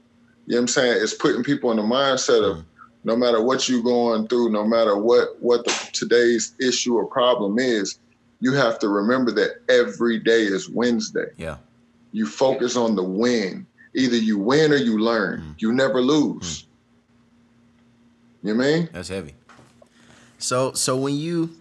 You 0.47 0.53
know 0.53 0.57
what 0.57 0.61
I'm 0.61 0.67
saying? 0.69 1.03
It's 1.03 1.13
putting 1.13 1.43
people 1.43 1.69
in 1.71 1.77
the 1.77 1.83
mindset 1.83 2.43
of 2.43 2.57
Mm. 2.57 2.65
no 3.03 3.15
matter 3.15 3.41
what 3.41 3.69
you're 3.69 3.83
going 3.83 4.27
through, 4.27 4.51
no 4.51 4.65
matter 4.65 4.97
what 4.97 5.39
what 5.41 5.63
the, 5.65 5.89
today's 5.93 6.53
issue 6.59 6.95
or 6.95 7.05
problem 7.05 7.59
is, 7.59 7.99
you 8.41 8.53
have 8.53 8.79
to 8.79 8.89
remember 8.89 9.31
that 9.33 9.61
every 9.69 10.19
day 10.19 10.41
is 10.43 10.67
Wednesday. 10.69 11.27
Yeah. 11.37 11.57
You 12.11 12.25
focus 12.25 12.75
on 12.75 12.95
the 12.95 13.03
win. 13.03 13.65
Either 13.95 14.17
you 14.17 14.39
win 14.39 14.73
or 14.73 14.77
you 14.77 14.97
learn. 14.99 15.41
Mm. 15.41 15.61
You 15.61 15.73
never 15.73 16.01
lose. 16.01 16.65
You 18.41 18.53
know 18.53 18.63
I 18.63 18.67
mean? 18.67 18.89
That's 18.91 19.09
heavy. 19.09 19.35
So 20.39 20.73
so 20.73 20.97
when 20.97 21.15
you 21.15 21.51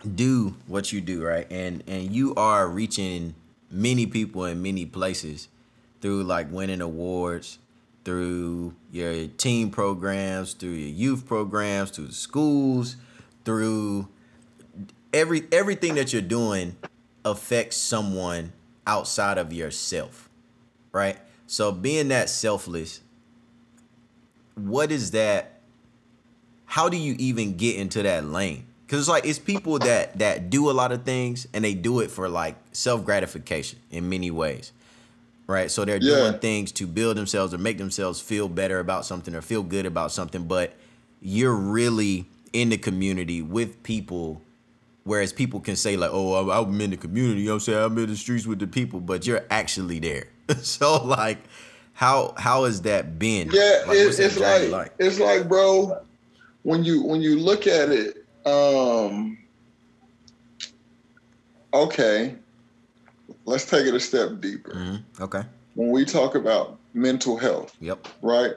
do 0.00 0.54
what 0.66 0.92
you 0.92 1.00
do, 1.00 1.24
right, 1.24 1.46
and 1.50 1.82
and 1.86 2.10
you 2.10 2.34
are 2.34 2.68
reaching 2.68 3.34
many 3.70 4.06
people 4.06 4.44
in 4.44 4.62
many 4.62 4.84
places 4.84 5.48
through 6.00 6.24
like 6.24 6.50
winning 6.50 6.80
awards, 6.80 7.58
through 8.04 8.74
your 8.90 9.26
team 9.26 9.70
programs, 9.70 10.54
through 10.54 10.70
your 10.70 10.88
youth 10.88 11.26
programs, 11.26 11.90
through 11.90 12.06
the 12.06 12.12
schools, 12.12 12.96
through 13.44 14.08
every 15.12 15.46
everything 15.52 15.94
that 15.94 16.12
you're 16.12 16.22
doing 16.22 16.76
affects 17.24 17.76
someone 17.76 18.52
outside 18.86 19.38
of 19.38 19.52
yourself, 19.52 20.28
right? 20.92 21.18
So 21.46 21.72
being 21.72 22.08
that 22.08 22.28
selfless, 22.30 23.00
what 24.54 24.90
is 24.90 25.10
that? 25.12 25.60
How 26.64 26.88
do 26.88 26.96
you 26.96 27.16
even 27.18 27.56
get 27.56 27.76
into 27.76 28.02
that 28.02 28.24
lane? 28.24 28.66
Because 28.90 29.02
it's 29.02 29.08
like 29.08 29.24
it's 29.24 29.38
people 29.38 29.78
that 29.78 30.18
that 30.18 30.50
do 30.50 30.68
a 30.68 30.72
lot 30.72 30.90
of 30.90 31.04
things 31.04 31.46
and 31.54 31.64
they 31.64 31.74
do 31.74 32.00
it 32.00 32.10
for 32.10 32.28
like 32.28 32.56
self 32.72 33.04
gratification 33.04 33.78
in 33.92 34.08
many 34.08 34.32
ways, 34.32 34.72
right? 35.46 35.70
So 35.70 35.84
they're 35.84 36.02
Yeah. 36.02 36.16
doing 36.16 36.40
things 36.40 36.72
to 36.72 36.88
build 36.88 37.16
themselves 37.16 37.54
or 37.54 37.58
make 37.58 37.78
themselves 37.78 38.20
feel 38.20 38.48
better 38.48 38.80
about 38.80 39.06
something 39.06 39.32
or 39.32 39.42
feel 39.42 39.62
good 39.62 39.86
about 39.86 40.10
something, 40.10 40.48
but 40.48 40.72
you're 41.22 41.54
really 41.54 42.26
in 42.52 42.70
the 42.70 42.78
community 42.78 43.42
with 43.42 43.80
people 43.84 44.42
Whereas 45.04 45.32
people 45.32 45.60
can 45.60 45.76
say 45.76 45.96
like, 45.96 46.10
"Oh, 46.12 46.50
I'm- 46.50 46.80
in 46.80 46.90
the 46.90 46.96
community," 46.96 47.40
you 47.40 47.46
know 47.46 47.52
what 47.54 47.62
I'm 47.68 47.72
saying? 47.72 47.78
I'm 47.78 47.98
in 47.98 48.10
the 48.10 48.16
streets 48.16 48.46
with 48.46 48.58
the 48.58 48.66
people, 48.66 49.00
but 49.00 49.26
you're 49.26 49.44
actually 49.50 49.98
there. 49.98 50.26
so 50.62 51.02
like, 51.04 51.38
how 51.94 52.34
how 52.36 52.64
has 52.64 52.82
that 52.82 53.18
been? 53.18 53.50
Yeah, 53.50 53.84
Like, 53.86 53.96
it, 53.96 54.18
it's 54.18 54.36
journey 54.36 54.68
like, 54.68 54.92
it's 54.98 55.18
like, 55.18 55.48
bro, 55.48 55.96
when 56.64 56.84
you 56.84 57.02
when 57.02 57.22
you 57.22 57.38
look 57.38 57.66
at 57.66 57.88
it, 57.88 58.26
um, 58.46 59.38
okay, 61.72 62.36
let's 63.44 63.66
take 63.66 63.86
it 63.86 63.94
a 63.94 64.00
step 64.00 64.40
deeper. 64.40 64.74
Mhm. 64.74 65.02
Okay. 65.20 65.42
When 65.74 65.90
we 65.90 66.04
talk 66.04 66.34
about 66.34 66.80
mental 66.94 67.36
health, 67.36 67.74
Yep. 67.80 68.08
right? 68.22 68.54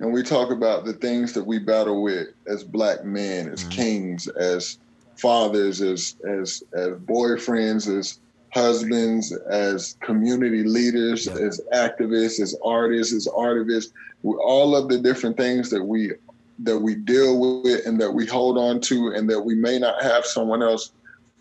And 0.00 0.12
we 0.12 0.22
talk 0.22 0.50
about 0.50 0.84
the 0.84 0.92
things 0.94 1.32
that 1.32 1.44
we 1.46 1.58
battle 1.58 2.02
with 2.02 2.28
as 2.46 2.64
black 2.64 3.04
men, 3.04 3.48
as 3.48 3.64
Mhm. 3.64 3.70
kings, 3.70 4.28
as 4.28 4.78
fathers, 5.16 5.80
as 5.80 6.14
as 6.28 6.62
as 6.74 6.90
boyfriends, 6.98 7.88
as 7.88 8.18
husbands, 8.52 9.32
as 9.50 9.96
community 10.02 10.62
leaders, 10.64 11.26
Yeah. 11.26 11.34
as 11.34 11.60
activists, 11.72 12.40
as 12.40 12.56
artists, 12.64 13.12
as 13.14 13.26
artivists, 13.28 13.90
all 14.22 14.76
of 14.76 14.88
the 14.88 14.98
different 14.98 15.36
things 15.36 15.70
that 15.70 15.82
we 15.82 16.12
that 16.60 16.78
we 16.78 16.94
deal 16.94 17.62
with 17.62 17.86
and 17.86 18.00
that 18.00 18.10
we 18.10 18.26
hold 18.26 18.56
on 18.58 18.80
to 18.80 19.08
and 19.08 19.28
that 19.28 19.40
we 19.40 19.54
may 19.54 19.78
not 19.78 20.02
have 20.02 20.24
someone 20.24 20.62
else 20.62 20.92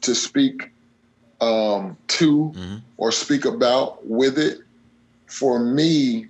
to 0.02 0.16
speak 0.16 0.72
um, 1.42 1.98
to 2.08 2.50
hmm 2.50 2.78
or 2.98 3.12
speak 3.12 3.46
about 3.46 4.06
with 4.08 4.38
it. 4.38 4.60
For 5.28 5.60
me, 5.60 6.28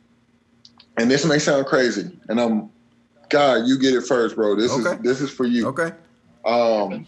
and 0.97 1.11
this 1.11 1.25
may 1.25 1.37
sound 1.39 1.65
crazy, 1.65 2.09
and 2.29 2.39
I'm 2.39 2.69
God, 3.29 3.67
you 3.67 3.77
get 3.77 3.93
it 3.93 4.05
first, 4.05 4.35
bro. 4.35 4.55
This 4.55 4.71
Okay. 4.71 4.95
is 4.95 5.01
this 5.01 5.21
is 5.21 5.29
for 5.29 5.45
you. 5.45 5.67
Okay. 5.67 5.91
Um 6.45 7.05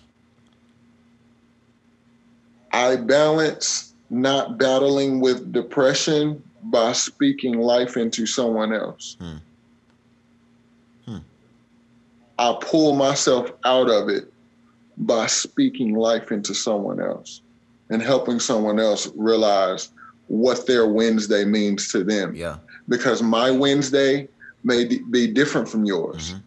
I 2.73 2.97
balance 2.97 3.93
not 4.09 4.57
battling 4.57 5.21
with 5.21 5.53
depression 5.53 6.43
by 6.63 6.91
speaking 6.91 7.57
life 7.57 7.95
into 7.95 8.25
someone 8.25 8.73
else. 8.73 9.15
Hmm. 9.19 9.37
I 12.37 12.57
pull 12.61 12.95
myself 12.95 13.51
out 13.63 13.89
of 13.89 14.09
it 14.09 14.31
by 14.97 15.27
speaking 15.27 15.95
life 15.95 16.31
into 16.31 16.53
someone 16.53 17.01
else 17.01 17.41
and 17.89 18.01
helping 18.01 18.39
someone 18.39 18.79
else 18.79 19.09
realize 19.15 19.89
what 20.27 20.65
their 20.65 20.87
Wednesday 20.87 21.45
means 21.45 21.91
to 21.91 22.03
them. 22.03 22.35
Yeah. 22.35 22.57
Because 22.89 23.21
my 23.21 23.51
Wednesday 23.51 24.27
may 24.63 24.85
d- 24.85 25.01
be 25.11 25.27
different 25.27 25.69
from 25.69 25.85
yours. 25.85 26.33
Mhm. 26.33 26.41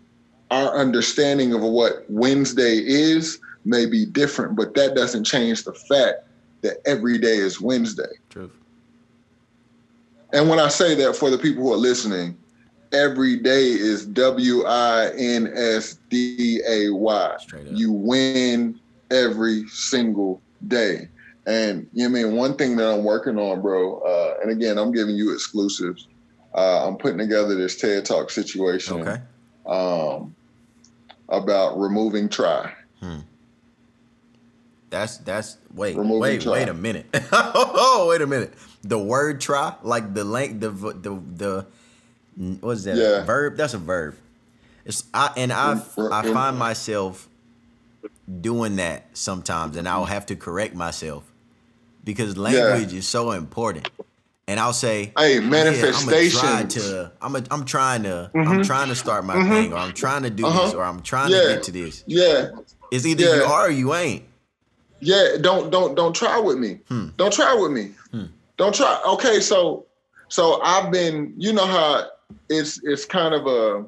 Our 0.50 0.76
understanding 0.76 1.52
of 1.52 1.62
what 1.62 2.04
Wednesday 2.08 2.78
is 2.78 3.38
may 3.64 3.86
be 3.86 4.04
different, 4.04 4.56
but 4.56 4.74
that 4.74 4.94
doesn't 4.96 5.24
change 5.24 5.64
the 5.64 5.74
fact 5.74 6.26
that 6.62 6.78
every 6.86 7.18
day 7.18 7.36
is 7.36 7.60
Wednesday. 7.60 8.10
Truth. 8.30 8.50
And 10.32 10.48
when 10.48 10.58
I 10.58 10.68
say 10.68 10.94
that 10.96 11.14
for 11.16 11.30
the 11.30 11.38
people 11.38 11.62
who 11.62 11.72
are 11.72 11.76
listening, 11.76 12.36
every 12.92 13.36
day 13.36 13.64
is 13.64 14.06
W 14.06 14.64
I 14.66 15.10
N 15.16 15.52
S 15.54 15.98
D 16.10 16.60
A 16.66 16.90
Y. 16.90 17.36
You 17.72 17.92
win 17.92 18.78
every 19.10 19.66
single 19.68 20.40
day. 20.66 21.08
And 21.46 21.88
you 21.92 22.08
know 22.08 22.18
I 22.18 22.24
mean 22.24 22.36
one 22.36 22.56
thing 22.56 22.76
that 22.76 22.88
I'm 22.92 23.04
working 23.04 23.38
on, 23.38 23.62
bro. 23.62 24.00
Uh, 24.00 24.34
and 24.42 24.50
again, 24.50 24.78
I'm 24.78 24.92
giving 24.92 25.14
you 25.16 25.32
exclusives. 25.32 26.06
Uh, 26.54 26.86
I'm 26.86 26.96
putting 26.96 27.18
together 27.18 27.54
this 27.54 27.76
TED 27.76 28.04
Talk 28.04 28.30
situation 28.30 29.00
Okay. 29.00 29.20
um, 29.66 30.34
about 31.28 31.78
removing 31.78 32.28
try. 32.28 32.72
That's 34.90 35.18
that's 35.18 35.58
wait 35.74 35.96
Removing 35.96 36.20
wait 36.20 36.40
try. 36.40 36.52
wait 36.52 36.68
a 36.68 36.74
minute. 36.74 37.06
oh 37.32 38.06
wait 38.10 38.22
a 38.22 38.26
minute. 38.26 38.54
The 38.82 38.98
word 38.98 39.40
try 39.40 39.74
like 39.82 40.14
the 40.14 40.24
length 40.24 40.60
the 40.60 40.70
the 40.70 41.20
the 41.36 41.66
what 42.60 42.70
is 42.72 42.84
that 42.84 42.96
Yeah. 42.96 43.24
verb? 43.24 43.56
That's 43.56 43.74
a 43.74 43.78
verb. 43.78 44.14
It's 44.84 45.04
I 45.12 45.32
and 45.36 45.52
I 45.52 45.80
I 46.10 46.22
find 46.22 46.56
myself 46.58 47.28
doing 48.40 48.76
that 48.76 49.06
sometimes, 49.14 49.76
and 49.76 49.88
I'll 49.88 50.04
have 50.04 50.26
to 50.26 50.36
correct 50.36 50.74
myself 50.74 51.24
because 52.04 52.36
language 52.36 52.92
is 52.94 53.06
so 53.06 53.32
important. 53.32 53.86
And 54.46 54.58
I'll 54.58 54.72
say, 54.72 55.12
Hey, 55.18 55.34
Yeah, 55.34 55.40
I'm 55.40 55.50
manifestation. 55.50 56.40
trying 56.40 56.68
to. 56.68 57.12
I'm. 57.20 57.36
A, 57.36 57.42
I'm 57.50 57.64
trying 57.66 58.04
to. 58.04 58.30
I'm 58.34 58.60
Mhm. 58.60 58.64
trying 58.64 58.88
to 58.88 58.94
start 58.94 59.26
my 59.26 59.34
Mhm. 59.34 59.48
thing, 59.50 59.72
or 59.74 59.76
I'm 59.76 59.92
trying 59.92 60.22
to 60.22 60.30
do 60.30 60.46
Uh-huh. 60.46 60.64
this, 60.64 60.74
or 60.74 60.84
I'm 60.84 61.02
trying 61.02 61.30
Yeah. 61.32 61.40
to 61.40 61.48
get 61.48 61.62
to 61.64 61.72
this. 61.72 62.02
yeah, 62.06 62.48
It's 62.90 63.04
either 63.04 63.24
you 63.36 63.42
are 63.44 63.66
or 63.66 63.70
you 63.70 63.94
ain't. 63.94 64.24
Yeah, 65.00 65.36
don't 65.38 65.70
don't 65.70 65.94
don't 65.94 66.14
try 66.14 66.38
with 66.38 66.56
me. 66.56 66.80
Hmm. 66.88 67.08
Don't 67.18 67.32
try 67.32 67.52
with 67.54 67.72
me. 67.72 67.92
Hmm. 68.10 68.24
Don't 68.56 68.74
try. 68.74 68.98
Okay, 69.06 69.40
so 69.40 69.84
so 70.28 70.62
I've 70.62 70.90
been. 70.90 71.34
You 71.36 71.52
know 71.52 71.66
how 71.66 72.06
it's 72.48 72.80
it's 72.82 73.04
kind 73.04 73.34
of 73.34 73.46
a 73.46 73.84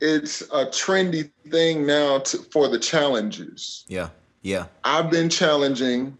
it's 0.00 0.42
a 0.42 0.66
trendy 0.66 1.30
thing 1.50 1.86
now 1.86 2.18
to, 2.18 2.38
for 2.52 2.68
the 2.68 2.78
challenges. 2.78 3.84
Yeah. 3.88 4.10
Yeah. 4.42 4.66
I've 4.84 5.10
been 5.10 5.30
challenging 5.30 6.16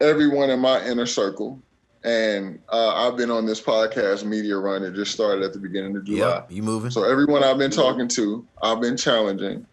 everyone 0.00 0.50
in 0.50 0.58
my 0.58 0.84
inner 0.84 1.06
circle, 1.06 1.60
and 2.02 2.58
uh, 2.68 2.94
I've 2.96 3.16
been 3.16 3.30
on 3.30 3.46
this 3.46 3.60
podcast, 3.60 4.24
Media 4.24 4.56
Run. 4.56 4.82
It 4.82 4.94
just 4.94 5.12
started 5.12 5.44
at 5.44 5.52
the 5.52 5.60
beginning 5.60 5.96
of 5.96 6.04
July. 6.04 6.18
Yeah. 6.28 6.42
You 6.48 6.62
moving? 6.64 6.90
So 6.90 7.04
everyone 7.04 7.44
I've 7.44 7.58
been 7.58 7.70
talking 7.70 8.08
to, 8.08 8.44
I've 8.62 8.80
been 8.80 8.96
challenging 8.96 9.64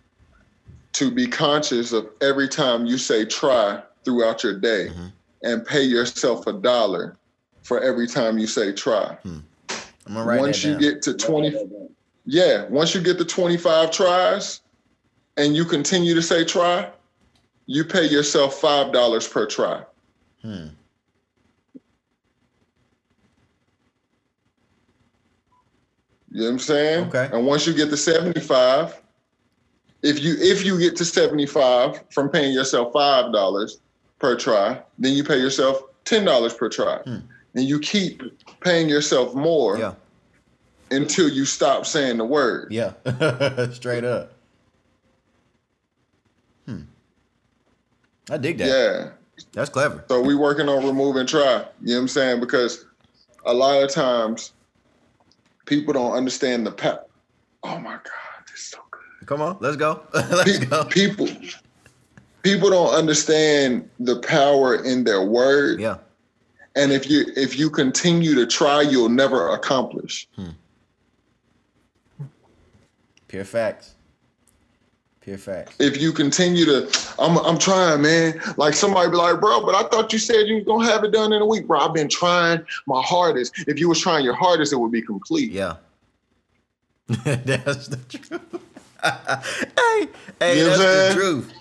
to 0.94 1.12
be 1.12 1.28
conscious 1.28 1.92
of 1.92 2.08
every 2.22 2.48
time 2.48 2.86
you 2.86 2.98
say 2.98 3.26
try 3.26 3.82
throughout 4.06 4.44
your 4.44 4.58
day 4.58 4.90
Mhm. 4.96 5.12
and 5.44 5.66
pay 5.66 5.82
yourself 5.84 6.46
a 6.48 6.54
dollar 6.54 7.18
for 7.64 7.82
every 7.82 8.08
time 8.08 8.38
you 8.38 8.48
say 8.48 8.72
try. 8.72 9.18
I'm 10.06 10.14
gonna 10.14 10.26
write 10.26 10.40
once 10.40 10.64
you 10.64 10.78
get 10.78 11.02
to 11.04 11.14
20 11.14 11.56
Yeah, 12.26 12.68
once 12.68 12.94
you 12.94 13.02
get 13.02 13.18
to 13.18 13.26
25 13.26 13.92
tries 13.92 14.62
and 15.38 15.56
you 15.56 15.66
continue 15.66 16.14
to 16.16 16.22
say 16.22 16.46
try, 16.46 16.90
you 17.66 17.84
pay 17.84 18.06
yourself 18.06 18.62
$5 18.62 19.32
per 19.32 19.46
try. 19.46 19.82
Hmm. 20.42 20.68
You 26.32 26.42
know 26.42 26.48
what 26.48 26.52
I'm 26.52 26.60
saying? 26.60 27.08
Okay. 27.08 27.30
And 27.32 27.48
once 27.48 27.66
you 27.66 27.74
get 27.74 27.90
to 27.90 27.98
75, 27.98 29.02
if 30.04 30.22
you 30.22 30.36
if 30.38 30.66
you 30.66 30.78
get 30.78 30.96
to 30.98 31.06
75 31.06 32.04
from 32.12 32.30
paying 32.30 32.54
yourself 32.54 32.92
five 32.94 33.34
dollars 33.34 33.80
per 34.20 34.36
try, 34.36 34.82
then 35.00 35.14
you 35.14 35.24
pay 35.24 35.40
yourself 35.40 35.82
ten 36.04 36.26
dollars 36.26 36.54
per 36.54 36.70
try. 36.70 36.98
Hmm. 36.98 37.20
And 37.56 37.64
you 37.64 37.80
keep 37.80 38.22
paying 38.60 38.88
yourself 38.90 39.34
more 39.34 39.78
Yeah. 39.78 39.94
until 40.92 41.30
you 41.30 41.46
stop 41.46 41.86
saying 41.86 42.18
the 42.18 42.26
word. 42.26 42.72
Yeah. 42.72 42.94
Straight 43.72 44.04
up. 44.04 44.34
Hmm. 46.66 46.82
I 48.30 48.38
dig 48.38 48.58
that. 48.60 48.68
Yeah. 48.68 49.10
That's 49.54 49.70
clever. 49.70 50.04
So 50.08 50.22
we 50.22 50.36
working 50.36 50.70
on 50.70 50.86
remove 50.86 51.16
and 51.18 51.28
try. 51.28 51.66
You 51.82 51.88
know 51.88 51.96
what 51.96 52.02
I'm 52.02 52.08
saying? 52.08 52.40
Because 52.40 52.86
a 53.46 53.54
lot 53.54 53.84
of 53.84 53.90
times 53.92 54.54
people 55.66 55.94
don't 55.94 56.14
understand 56.14 56.66
the 56.66 56.72
pa- 56.72 57.00
Oh 57.64 57.80
my 57.80 57.94
God, 57.94 58.04
this 58.48 58.60
is 58.60 58.66
so 58.68 58.78
good. 58.92 59.28
Come 59.28 59.42
on, 59.42 59.58
let's 59.60 59.76
go. 59.76 60.02
let's 60.14 60.60
Pe- 60.60 60.66
go. 60.66 60.86
People 60.86 61.28
people 62.44 62.70
don't 62.70 62.94
understand 62.94 63.90
the 64.00 64.20
power 64.22 64.84
in 64.84 65.04
their 65.04 65.24
word. 65.26 65.80
Yeah. 65.82 65.98
And 66.76 66.92
if 66.92 67.10
you 67.10 67.26
if 67.36 67.58
you 67.58 67.70
continue 67.70 68.36
to 68.36 68.46
try, 68.46 68.82
you'll 68.82 69.10
never 69.10 69.50
accomplish. 69.50 70.28
Hmm. 70.36 70.50
Pure 73.28 73.46
facts. 73.46 73.96
Pure 75.22 75.38
facts. 75.38 75.76
If 75.80 76.00
you 76.00 76.12
continue 76.12 76.66
to, 76.66 77.14
I'm 77.18 77.38
I'm 77.38 77.58
trying, 77.58 78.02
man. 78.02 78.40
Like 78.58 78.74
somebody 78.74 79.10
be 79.10 79.16
like, 79.16 79.40
bro, 79.40 79.66
but 79.66 79.74
I 79.74 79.88
thought 79.88 80.12
you 80.12 80.20
said 80.20 80.48
you 80.48 80.56
was 80.56 80.66
gonna 80.66 80.86
have 80.86 81.04
it 81.04 81.12
done 81.12 81.32
in 81.32 81.42
a 81.42 81.46
week, 81.46 81.66
bro. 81.66 81.80
I've 81.80 81.94
been 81.94 82.10
trying 82.10 82.66
my 82.86 83.02
hardest. 83.02 83.54
If 83.68 83.80
you 83.80 83.90
was 83.90 84.00
trying 84.00 84.26
your 84.26 84.36
hardest, 84.36 84.74
it 84.74 84.76
would 84.76 84.92
be 84.92 85.02
complete. 85.02 85.52
Yeah. 85.52 85.78
that's 87.08 87.88
the 87.88 87.98
truth. 87.98 88.42
hey, 89.04 90.08
hey, 90.40 90.58
You 90.58 90.64
know 90.66 90.78
that's 90.78 91.16
the 91.16 91.20
truth. 91.20 91.54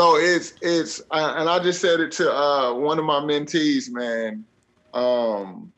So 0.00 0.16
it's 0.16 0.54
it's 0.62 1.02
uh, 1.10 1.34
and 1.36 1.46
I 1.46 1.58
just 1.58 1.78
said 1.78 2.00
it 2.00 2.10
to 2.12 2.32
uh, 2.32 2.72
one 2.72 2.98
of 2.98 3.04
my 3.04 3.20
mentees, 3.20 3.90
man. 3.90 4.46
Um, 4.94 5.70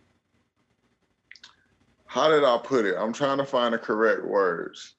how 2.07 2.29
did 2.29 2.45
I 2.45 2.57
put 2.63 2.85
it? 2.85 2.95
I'm 2.97 3.13
trying 3.13 3.39
to 3.39 3.45
find 3.45 3.75
the 3.75 3.79
correct 3.79 4.25
words. 4.25 4.95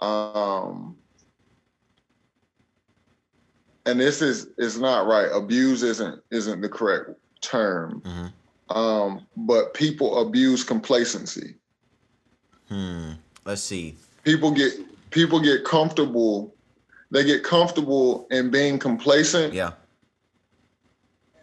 Um, 0.00 0.94
and 3.86 3.98
this 3.98 4.22
is 4.22 4.50
is 4.56 4.78
not 4.78 5.08
right. 5.08 5.26
Abuse 5.32 5.82
isn't 5.82 6.22
isn't 6.30 6.60
the 6.60 6.68
correct 6.68 7.10
term. 7.40 8.00
Mhm. 8.06 8.76
Um, 8.76 9.26
but 9.36 9.74
people 9.74 10.20
abuse 10.20 10.62
complacency. 10.62 11.56
Hmm. 12.68 13.14
Let's 13.44 13.62
see. 13.62 13.96
People 14.22 14.52
get 14.52 14.74
people 15.10 15.40
get 15.40 15.64
comfortable. 15.64 16.54
They 17.10 17.24
get 17.24 17.42
comfortable 17.42 18.26
in 18.30 18.50
being 18.50 18.78
complacent. 18.78 19.52
Yeah. 19.54 19.72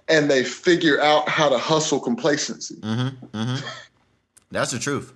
and 0.09 0.31
they 0.31 0.41
figure 0.41 1.01
out 1.01 1.27
how 1.27 1.49
to 1.49 1.57
hustle 1.57 1.99
complacency. 1.99 2.75
Mm-hmm. 2.75 3.25
Mm-hmm. 3.37 3.67
That's 4.51 4.71
the 4.71 4.79
truth. 4.79 5.11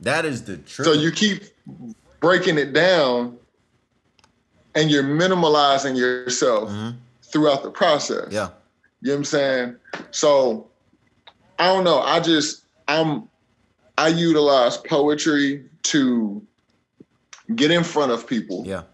That 0.00 0.24
is 0.24 0.44
the 0.44 0.56
truth. 0.56 0.86
So 0.86 0.94
you 0.94 1.10
keep 1.12 1.42
breaking 2.20 2.56
it 2.56 2.72
down 2.72 3.36
and 4.74 4.90
you're 4.90 5.02
minimalizing 5.04 5.98
yourself 5.98 6.70
Mhm. 6.70 6.96
throughout 7.24 7.62
the 7.62 7.70
process. 7.70 8.28
Yeah. 8.30 8.48
You 9.02 9.08
know 9.08 9.12
what 9.12 9.18
I'm 9.18 9.24
saying? 9.26 9.76
So 10.12 10.66
I 11.58 11.66
don't 11.66 11.84
know. 11.84 12.00
I 12.00 12.20
just 12.20 12.62
I'm 12.88 13.28
I 13.98 14.08
utilize 14.08 14.78
poetry 14.78 15.68
to 15.82 16.42
get 17.54 17.70
in 17.70 17.84
front 17.84 18.12
of 18.12 18.26
people, 18.26 18.62
Yeah. 18.66 18.84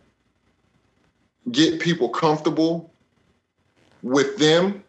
Get 1.50 1.80
people 1.80 2.08
comfortable 2.08 2.92
with 4.02 4.36
them 4.38 4.82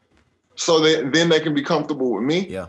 so 0.55 0.79
that 0.79 1.11
then 1.13 1.29
they 1.29 1.39
can 1.39 1.53
be 1.53 1.63
comfortable 1.63 2.13
with 2.13 2.23
me. 2.23 2.47
Yeah. 2.47 2.67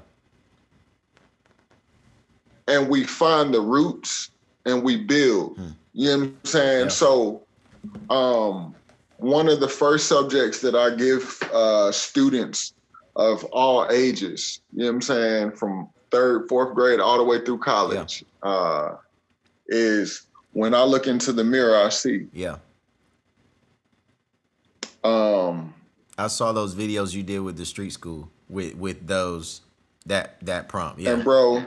and 2.69 2.89
we 2.89 3.05
find 3.05 3.53
the 3.53 3.61
roots 3.61 4.31
and 4.65 4.83
we 4.83 4.97
build. 4.97 5.57
Hmm. 5.57 5.69
You 5.93 6.09
know 6.09 6.19
what 6.19 6.27
I'm 6.27 6.45
saying? 6.45 6.85
Yeah. 6.85 6.89
So, 6.89 7.43
um, 8.11 8.75
one 9.19 9.49
of 9.49 9.61
the 9.61 9.69
first 9.69 10.07
subjects 10.07 10.61
that 10.61 10.75
I 10.75 10.95
give 10.95 11.41
uh, 11.53 11.93
students 11.93 12.75
of 13.17 13.45
all 13.45 13.91
ages, 13.91 14.61
you 14.73 14.81
know 14.81 14.87
what 14.87 14.95
I'm 14.95 15.03
saying, 15.03 15.53
from 15.53 15.89
third, 16.11 16.49
fourth 16.49 16.75
grade 16.75 17.01
all 17.01 17.19
the 17.19 17.25
way 17.25 17.45
through 17.45 17.59
college, 17.59 18.25
uh, 18.43 18.97
is 19.69 20.27
when 20.53 20.75
I 20.75 20.83
look 20.83 21.07
into 21.07 21.33
the 21.33 21.45
mirror, 21.45 21.77
I 21.77 21.91
see. 21.91 22.27
Yeah. 22.33 22.57
Um, 25.05 25.75
I 26.17 26.29
saw 26.29 26.53
those 26.53 26.75
videos 26.75 27.15
you 27.15 27.23
did 27.23 27.41
with 27.41 27.57
the 27.57 27.67
street 27.67 27.93
school 27.93 28.31
with 28.49 28.75
with 28.77 29.07
those 29.07 29.61
that 30.07 30.45
that 30.45 30.69
prompt. 30.69 31.01
Yeah. 31.01 31.13
And 31.13 31.25
bro, 31.25 31.65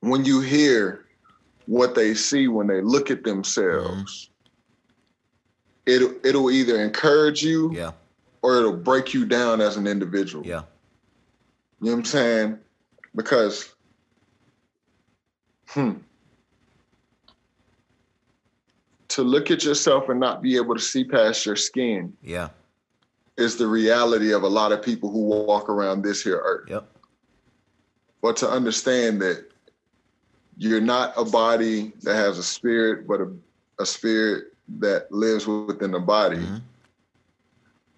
when 0.00 0.24
you 0.24 0.40
hear 0.40 1.04
what 1.66 1.94
they 1.94 2.14
see 2.14 2.48
when 2.48 2.66
they 2.66 2.80
look 2.80 3.10
at 3.10 3.24
themselves, 3.24 4.30
it'll 5.86 6.14
it'll 6.24 6.50
either 6.50 6.80
encourage 6.80 7.42
you 7.42 7.72
Yeah. 7.74 7.92
or 8.42 8.56
it'll 8.56 8.76
break 8.76 9.12
you 9.12 9.26
down 9.26 9.60
as 9.60 9.76
an 9.76 9.86
individual. 9.86 10.46
Yeah. 10.46 10.62
You 11.80 11.90
know 11.90 11.92
what 11.92 11.98
I'm 11.98 12.04
saying? 12.04 12.58
Because 13.14 13.74
hmm. 15.68 15.92
To 19.14 19.22
look 19.22 19.52
at 19.52 19.62
yourself 19.62 20.08
and 20.08 20.18
not 20.18 20.42
be 20.42 20.56
able 20.56 20.74
to 20.74 20.80
see 20.80 21.04
past 21.04 21.46
your 21.46 21.54
skin 21.54 22.12
Yeah. 22.20 22.48
is 23.36 23.54
the 23.56 23.66
reality 23.68 24.32
of 24.32 24.42
a 24.42 24.48
lot 24.48 24.72
of 24.72 24.82
people 24.82 25.08
who 25.08 25.20
walk 25.28 25.68
around 25.68 26.02
this 26.02 26.20
here 26.24 26.40
earth. 26.44 26.68
Yep. 26.68 26.84
but 28.20 28.36
to 28.38 28.48
understand 28.50 29.20
that 29.22 29.44
you're 30.56 30.80
not 30.80 31.12
a 31.16 31.24
body 31.26 31.92
that 32.02 32.14
has 32.16 32.38
a 32.38 32.42
spirit, 32.42 33.06
but 33.06 33.20
a, 33.20 33.30
a 33.78 33.84
spirit 33.86 34.44
that 34.80 35.12
lives 35.12 35.46
within 35.46 35.90
the 35.92 36.00
body. 36.00 36.38
Mhm. 36.38 36.62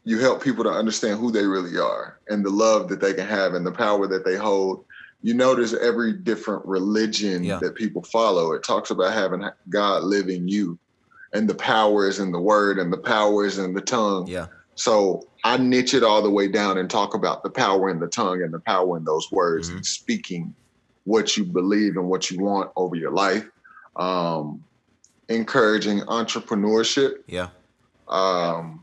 You 0.04 0.18
help 0.18 0.42
people 0.42 0.64
to 0.64 0.70
understand 0.70 1.18
who 1.20 1.30
they 1.30 1.46
really 1.46 1.78
are 1.78 2.18
and 2.28 2.44
the 2.44 2.50
love 2.50 2.88
that 2.88 3.00
they 3.00 3.14
can 3.14 3.26
have 3.26 3.54
and 3.54 3.64
the 3.64 3.72
power 3.72 4.06
that 4.08 4.24
they 4.24 4.36
hold. 4.36 4.84
You 5.22 5.32
notice 5.34 5.72
every 5.74 6.12
different 6.12 6.66
religion 6.66 7.42
Yeah. 7.44 7.58
that 7.60 7.74
people 7.76 8.02
follow, 8.02 8.52
it 8.52 8.62
talks 8.64 8.90
about 8.90 9.12
having 9.14 9.48
God 9.70 10.02
live 10.02 10.28
in 10.28 10.46
you. 10.48 10.76
And 11.32 11.48
the 11.48 11.54
power 11.54 12.08
is 12.08 12.18
in 12.18 12.32
the 12.32 12.40
word 12.40 12.78
and 12.78 12.92
the 12.92 12.96
power 12.98 13.44
is 13.44 13.58
in 13.58 13.74
the 13.74 13.80
tongue. 13.80 14.26
Yeah. 14.26 14.46
So 14.74 15.26
I 15.44 15.56
niche 15.56 15.94
it 15.94 16.02
all 16.02 16.22
the 16.22 16.30
way 16.30 16.48
down 16.48 16.78
and 16.78 16.88
talk 16.88 17.14
about 17.14 17.42
the 17.42 17.50
power 17.50 17.88
in 17.90 17.98
the 18.00 18.06
tongue 18.06 18.42
and 18.42 18.52
the 18.52 18.60
power 18.60 18.96
in 18.96 19.04
those 19.04 19.30
words 19.32 19.70
Mhm. 19.70 19.76
and 19.76 19.86
speaking 19.86 20.54
what 21.04 21.36
you 21.36 21.44
believe 21.44 21.96
and 21.96 22.08
what 22.08 22.30
you 22.30 22.40
want 22.42 22.70
over 22.76 22.96
your 22.96 23.12
life. 23.12 23.48
Um, 23.96 24.62
encouraging 25.28 26.00
entrepreneurship 26.02 27.22
Yeah. 27.26 27.48
um, 28.08 28.82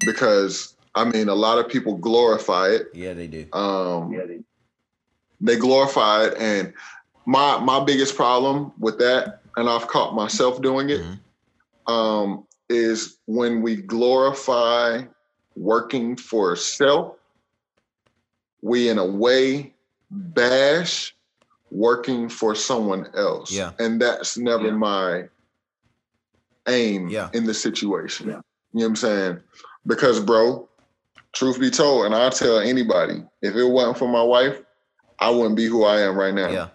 because 0.00 0.74
I 0.94 1.04
mean 1.04 1.28
a 1.28 1.34
lot 1.34 1.58
of 1.58 1.68
people 1.68 1.96
glorify 1.96 2.68
it. 2.68 2.88
Yeah, 2.94 3.12
they 3.14 3.26
do. 3.26 3.46
Um, 3.52 4.10
they 4.12 4.40
They 5.40 5.56
glorify 5.56 6.24
it, 6.24 6.34
and 6.38 6.72
my 7.26 7.58
my 7.60 7.84
biggest 7.84 8.16
problem 8.16 8.72
with 8.80 8.98
that, 8.98 9.42
and 9.56 9.68
I've 9.68 9.86
caught 9.86 10.14
myself 10.14 10.60
doing 10.62 10.90
it, 10.90 11.00
Mhm. 11.00 11.20
Um, 11.88 12.46
is 12.68 13.18
when 13.26 13.62
we 13.62 13.76
glorify 13.76 15.02
working 15.56 16.16
for 16.16 16.54
self, 16.54 17.16
we 18.62 18.88
in 18.88 18.98
a 18.98 19.06
way 19.06 19.74
bash 20.10 21.14
working 21.70 22.28
for 22.28 22.54
someone 22.54 23.08
else. 23.14 23.50
Yeah. 23.50 23.72
And 23.78 24.00
that's 24.00 24.38
never 24.38 24.66
Yeah. 24.68 24.72
my 24.72 25.28
aim 26.66 27.08
Yeah. 27.08 27.30
in 27.32 27.44
the 27.44 27.54
situation. 27.54 28.28
Yeah. 28.28 28.40
You 28.72 28.80
know 28.80 28.84
what 28.84 28.86
I'm 28.86 28.96
saying? 28.96 29.40
Because 29.86 30.20
bro, 30.20 30.68
truth 31.32 31.58
be 31.58 31.70
told, 31.70 32.06
and 32.06 32.14
I'll 32.14 32.30
tell 32.30 32.58
anybody, 32.58 33.24
if 33.42 33.54
it 33.54 33.64
wasn't 33.64 33.98
for 33.98 34.08
my 34.08 34.22
wife, 34.22 34.62
I 35.18 35.30
wouldn't 35.30 35.56
be 35.56 35.66
who 35.66 35.84
I 35.84 36.00
am 36.00 36.16
right 36.16 36.34
now. 36.34 36.50
Yeah. 36.50 36.68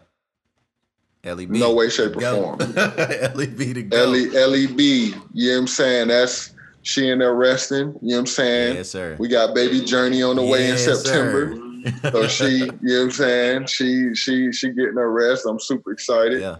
LEB. 1.24 1.50
No 1.52 1.74
way, 1.74 1.90
shape, 1.90 2.18
or 2.18 2.22
form. 2.22 2.58
LEB 2.76 3.74
to 3.76 3.84
go. 3.84 4.06
LEB, 4.06 4.80
you 4.80 5.12
know 5.12 5.54
what 5.54 5.60
I'm 5.60 5.68
saying? 5.68 6.08
That's 6.10 6.54
she 6.82 7.10
in 7.10 7.20
there 7.20 7.34
resting, 7.34 7.80
you 7.80 8.10
know 8.10 8.16
what 8.16 8.20
I'm 8.20 8.26
saying? 8.28 8.76
Yes, 8.76 8.90
sir. 8.90 9.16
We 9.20 9.30
got 9.30 9.56
baby 9.56 9.84
Journey 9.86 10.22
on 10.22 10.36
the 10.36 10.44
way 10.44 10.70
in 10.70 10.78
September. 10.78 11.58
So 12.14 12.30
she, 12.30 12.60
you 12.60 12.66
know 12.66 12.72
what 12.72 13.04
I'm 13.04 13.12
saying? 13.12 13.66
She 13.66 14.16
she 14.16 14.54
she 14.54 14.70
getting 14.70 14.96
her 14.96 15.12
rest. 15.12 15.46
I'm 15.46 15.60
super 15.60 15.92
excited. 15.92 16.40
yeah. 16.40 16.56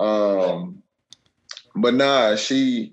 Um 0.00 0.82
but 1.76 1.94
nah, 1.94 2.34
she 2.34 2.92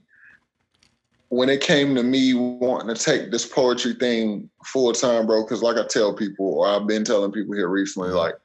when 1.29 1.49
it 1.49 1.61
came 1.61 1.95
to 1.95 2.03
me 2.03 2.35
wanting 2.35 2.93
to 2.93 3.03
take 3.03 3.31
this 3.31 3.47
poetry 3.47 3.95
thing 3.95 4.47
full 4.65 4.93
time, 4.93 5.25
bro, 5.25 5.43
because 5.43 5.63
like 5.63 5.77
I 5.77 5.87
tell 5.87 6.13
people, 6.13 6.53
or 6.53 6.67
I've 6.67 6.85
been 6.85 7.03
telling 7.03 7.31
people 7.31 7.55
here 7.55 7.69
recently, 7.69 8.09
like 8.09 8.35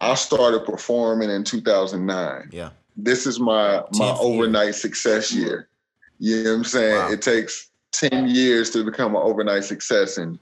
I 0.00 0.14
started 0.14 0.64
performing 0.64 1.30
in 1.30 1.44
2009 1.44 2.48
Yeah. 2.52 2.70
this 2.96 3.26
is 3.26 3.38
my 3.40 3.76
my 3.76 3.80
10th 3.92 3.98
year. 4.00 4.16
overnight 4.20 4.74
success 4.74 5.32
year. 5.32 5.68
You 6.18 6.44
know 6.44 6.50
what 6.52 6.56
I'm 6.58 6.64
saying? 6.64 6.96
Wow. 6.96 7.10
It 7.12 7.22
takes 7.22 7.70
10 7.92 8.28
years 8.28 8.70
to 8.70 8.84
become 8.84 9.14
an 9.16 9.22
overnight 9.22 9.64
success. 9.64 10.16
And 10.18 10.38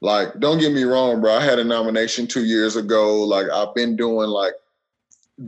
Like, 0.00 0.38
don't 0.38 0.58
get 0.58 0.72
me 0.72 0.82
wrong, 0.84 1.20
bro. 1.20 1.32
I 1.34 1.40
had 1.40 1.58
a 1.58 1.64
nomination 1.64 2.26
two 2.26 2.44
years 2.44 2.76
ago. 2.76 3.22
Like, 3.24 3.48
I've 3.50 3.74
been 3.74 3.96
doing 3.96 4.28
like 4.28 4.52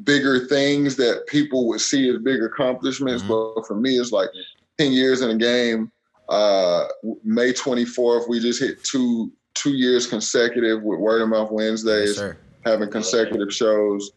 bigger 0.03 0.47
things 0.47 0.97
that 0.97 1.27
people 1.27 1.69
would 1.69 1.81
see 1.81 2.09
as 2.11 2.19
big 2.23 2.43
accomplishments. 2.43 3.23
Mhm. 3.23 3.29
But 3.57 3.67
for 3.67 3.75
me, 3.75 3.99
it's 3.99 4.13
like 4.13 4.31
10 4.79 4.93
years 4.93 5.21
in 5.21 5.31
a 5.31 5.37
game. 5.37 5.91
Uh 6.29 6.87
May 7.23 7.53
24th, 7.53 8.29
we 8.29 8.41
just 8.41 8.61
hit 8.61 8.83
two 8.83 9.31
two 9.55 9.71
years 9.71 10.07
consecutive 10.07 10.83
with 10.83 10.99
Word 11.01 11.23
of 11.23 11.29
Mouth 11.29 11.51
Wednesdays 11.53 12.17
Yes. 12.19 12.35
Having 12.67 12.91
consecutive 12.91 13.53
shows. 13.55 14.11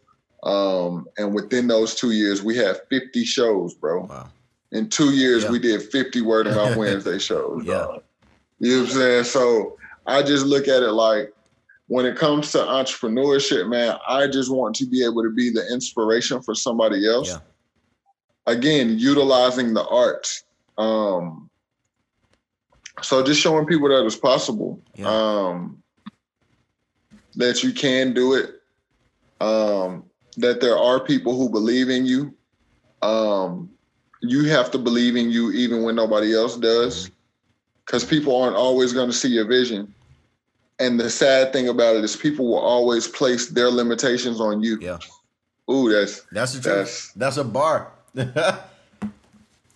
Um, 0.43 1.07
and 1.17 1.33
within 1.33 1.67
those 1.67 1.95
two 1.95 2.12
years, 2.12 2.41
we 2.43 2.57
had 2.57 2.77
50 2.89 3.23
shows, 3.23 3.73
bro. 3.75 4.05
Wow. 4.05 4.29
In 4.71 4.89
two 4.89 5.12
years, 5.12 5.43
Yeah. 5.43 5.51
we 5.51 5.59
did 5.59 5.81
50 5.83 6.21
Word 6.21 6.47
of 6.47 6.55
Mouth 6.55 6.75
Wednesday 6.75 7.19
shows. 7.19 7.63
Yeah. 7.65 7.88
You 8.59 8.71
know 8.71 8.81
what 8.81 8.89
I'm 8.89 8.95
saying? 8.95 9.23
So 9.25 9.77
I 10.05 10.23
just 10.23 10.45
look 10.45 10.67
at 10.67 10.83
it 10.83 10.91
like 10.91 11.33
when 11.88 12.05
it 12.05 12.15
comes 12.17 12.51
to 12.51 12.59
entrepreneurship, 12.59 13.69
man, 13.69 13.97
I 14.07 14.27
just 14.27 14.51
want 14.51 14.75
to 14.77 14.85
be 14.85 15.03
able 15.03 15.23
to 15.23 15.31
be 15.31 15.49
the 15.51 15.65
inspiration 15.71 16.41
for 16.41 16.53
somebody 16.55 17.07
else. 17.07 17.29
Yeah. 17.29 17.39
Again, 18.47 18.97
utilizing 18.97 19.73
the 19.73 19.85
arts. 19.88 20.43
Um, 20.77 21.49
so 23.01 23.23
just 23.23 23.39
showing 23.39 23.65
people 23.65 23.89
that 23.89 24.05
it's 24.05 24.15
possible. 24.15 24.81
Yeah. 24.95 25.07
Um, 25.07 25.78
that 27.39 27.63
you 27.63 27.71
can 27.73 28.13
do 28.13 28.34
it. 28.34 28.62
Um, 29.41 30.04
that 30.38 30.62
there 30.62 30.78
are 30.78 30.99
people 30.99 31.36
who 31.36 31.49
believe 31.49 31.89
in 31.89 32.06
you. 32.06 32.34
Um, 33.02 33.69
you 34.21 34.43
have 34.49 34.69
to 34.71 34.78
believe 34.78 35.15
in 35.15 35.32
you 35.32 35.52
even 35.52 35.84
when 35.84 35.95
nobody 35.95 36.36
else 36.36 36.58
does. 36.58 37.10
Because 37.86 38.04
people 38.04 38.39
aren't 38.39 38.56
always 38.56 38.93
going 38.93 39.08
to 39.10 39.15
see 39.15 39.30
your 39.30 39.45
vision. 39.45 39.93
And 40.80 40.99
the 40.99 41.10
sad 41.10 41.52
thing 41.52 41.69
about 41.69 41.95
it 41.95 42.04
is 42.04 42.15
people 42.15 42.45
will 42.47 42.60
always 42.60 43.08
place 43.08 43.47
their 43.47 43.69
limitations 43.69 44.39
on 44.39 44.62
you. 44.62 44.78
Yeah. 44.82 44.99
Ooh, 45.71 45.89
that's 45.89 46.21
That's 46.32 46.54
the 46.54 46.62
truth. 46.62 46.75
That's- 46.75 47.12
That's 47.15 47.38
a 47.38 47.43
bar. 47.43 47.91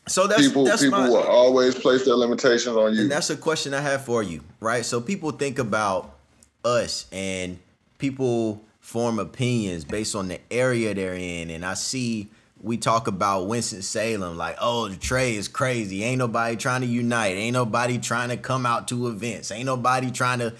so 0.07 0.27
that's 0.27 0.41
people 0.41 0.65
that's 0.65 0.81
people 0.81 0.99
my, 0.99 1.07
will 1.07 1.23
always 1.23 1.75
place 1.75 2.03
their 2.03 2.15
limitations 2.15 2.75
on 2.75 2.93
you. 2.93 3.03
And 3.03 3.11
that's 3.11 3.29
a 3.29 3.37
question 3.37 3.73
I 3.73 3.81
have 3.81 4.03
for 4.03 4.23
you, 4.23 4.41
right? 4.59 4.83
So 4.83 4.99
people 4.99 5.31
think 5.31 5.59
about 5.59 6.15
us 6.63 7.05
and 7.11 7.59
people 7.97 8.61
form 8.79 9.19
opinions 9.19 9.85
based 9.85 10.15
on 10.15 10.27
the 10.27 10.39
area 10.51 10.93
they're 10.93 11.15
in. 11.15 11.49
And 11.49 11.65
I 11.65 11.73
see 11.73 12.29
we 12.63 12.77
talk 12.77 13.07
about 13.07 13.47
Winston 13.47 13.81
Salem, 13.81 14.37
like, 14.37 14.55
oh, 14.61 14.87
the 14.87 14.95
Trey 14.95 15.35
is 15.35 15.49
crazy. 15.49 16.01
Ain't 16.01 16.19
nobody 16.19 16.55
trying 16.55 16.79
to 16.79 16.87
unite. 16.87 17.35
Ain't 17.35 17.53
nobody 17.53 17.97
trying 17.97 18.29
to 18.29 18.37
come 18.37 18.65
out 18.65 18.87
to 18.87 19.09
events. 19.09 19.51
Ain't 19.51 19.65
nobody 19.65 20.09
trying 20.09 20.39
to 20.39 20.53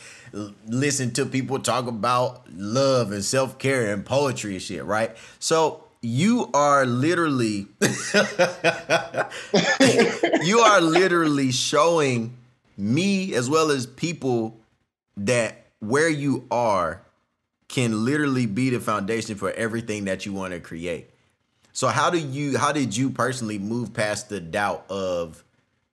listen 0.68 1.12
to 1.12 1.26
people 1.26 1.60
talk 1.60 1.88
about 1.88 2.42
love 2.54 3.14
and 3.14 3.24
self 3.24 3.58
care 3.58 3.94
and 3.94 4.06
poetry 4.06 4.52
and 4.54 4.62
shit, 4.62 4.84
right? 4.84 5.16
So 5.40 5.86
you 6.02 6.50
are 6.54 6.86
literally 6.86 7.68
you 10.44 10.60
are 10.60 10.82
literally 10.82 11.54
showing 11.54 12.36
me 12.78 13.34
as 13.34 13.50
well 13.50 13.72
as 13.72 13.86
people 13.86 14.58
that 15.16 15.63
where 15.84 16.10
you 16.10 16.48
are 16.50 17.02
can 17.68 18.06
literally 18.06 18.46
be 18.46 18.70
the 18.70 18.80
foundation 18.80 19.36
for 19.36 19.52
everything 19.52 20.06
that 20.06 20.26
you 20.26 20.34
want 20.34 20.54
to 20.54 20.60
create. 20.60 21.10
So 21.74 21.88
how 21.88 22.10
do 22.10 22.20
you 22.20 22.58
how 22.58 22.72
did 22.72 22.96
you 22.96 23.10
personally 23.10 23.58
move 23.58 23.94
past 23.94 24.30
the 24.30 24.40
doubt 24.40 24.86
of 24.90 25.44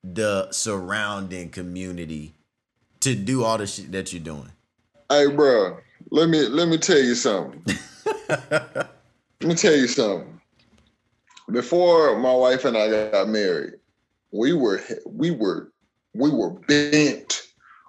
the 0.04 0.50
surrounding 0.52 1.48
community 1.50 2.34
to 3.00 3.14
do 3.14 3.44
all 3.44 3.58
the 3.58 3.66
shit 3.66 3.90
that 3.92 4.12
you're 4.12 4.22
doing? 4.22 4.50
Hey, 5.08 5.26
bro, 5.28 5.78
let 6.10 6.28
me 6.28 6.46
let 6.46 6.68
me 6.68 6.76
tell 6.76 6.98
you 6.98 7.14
something. 7.14 7.64
let 8.28 8.90
me 9.42 9.54
tell 9.54 9.74
you 9.74 9.88
something. 9.88 10.40
Before 11.50 12.18
my 12.18 12.32
wife 12.32 12.64
and 12.64 12.76
I 12.76 13.10
got 13.10 13.28
married, 13.28 13.74
we 14.30 14.52
were 14.52 14.80
we 15.06 15.30
were 15.30 15.72
we 16.14 16.30
were 16.30 16.50
bent 16.50 17.42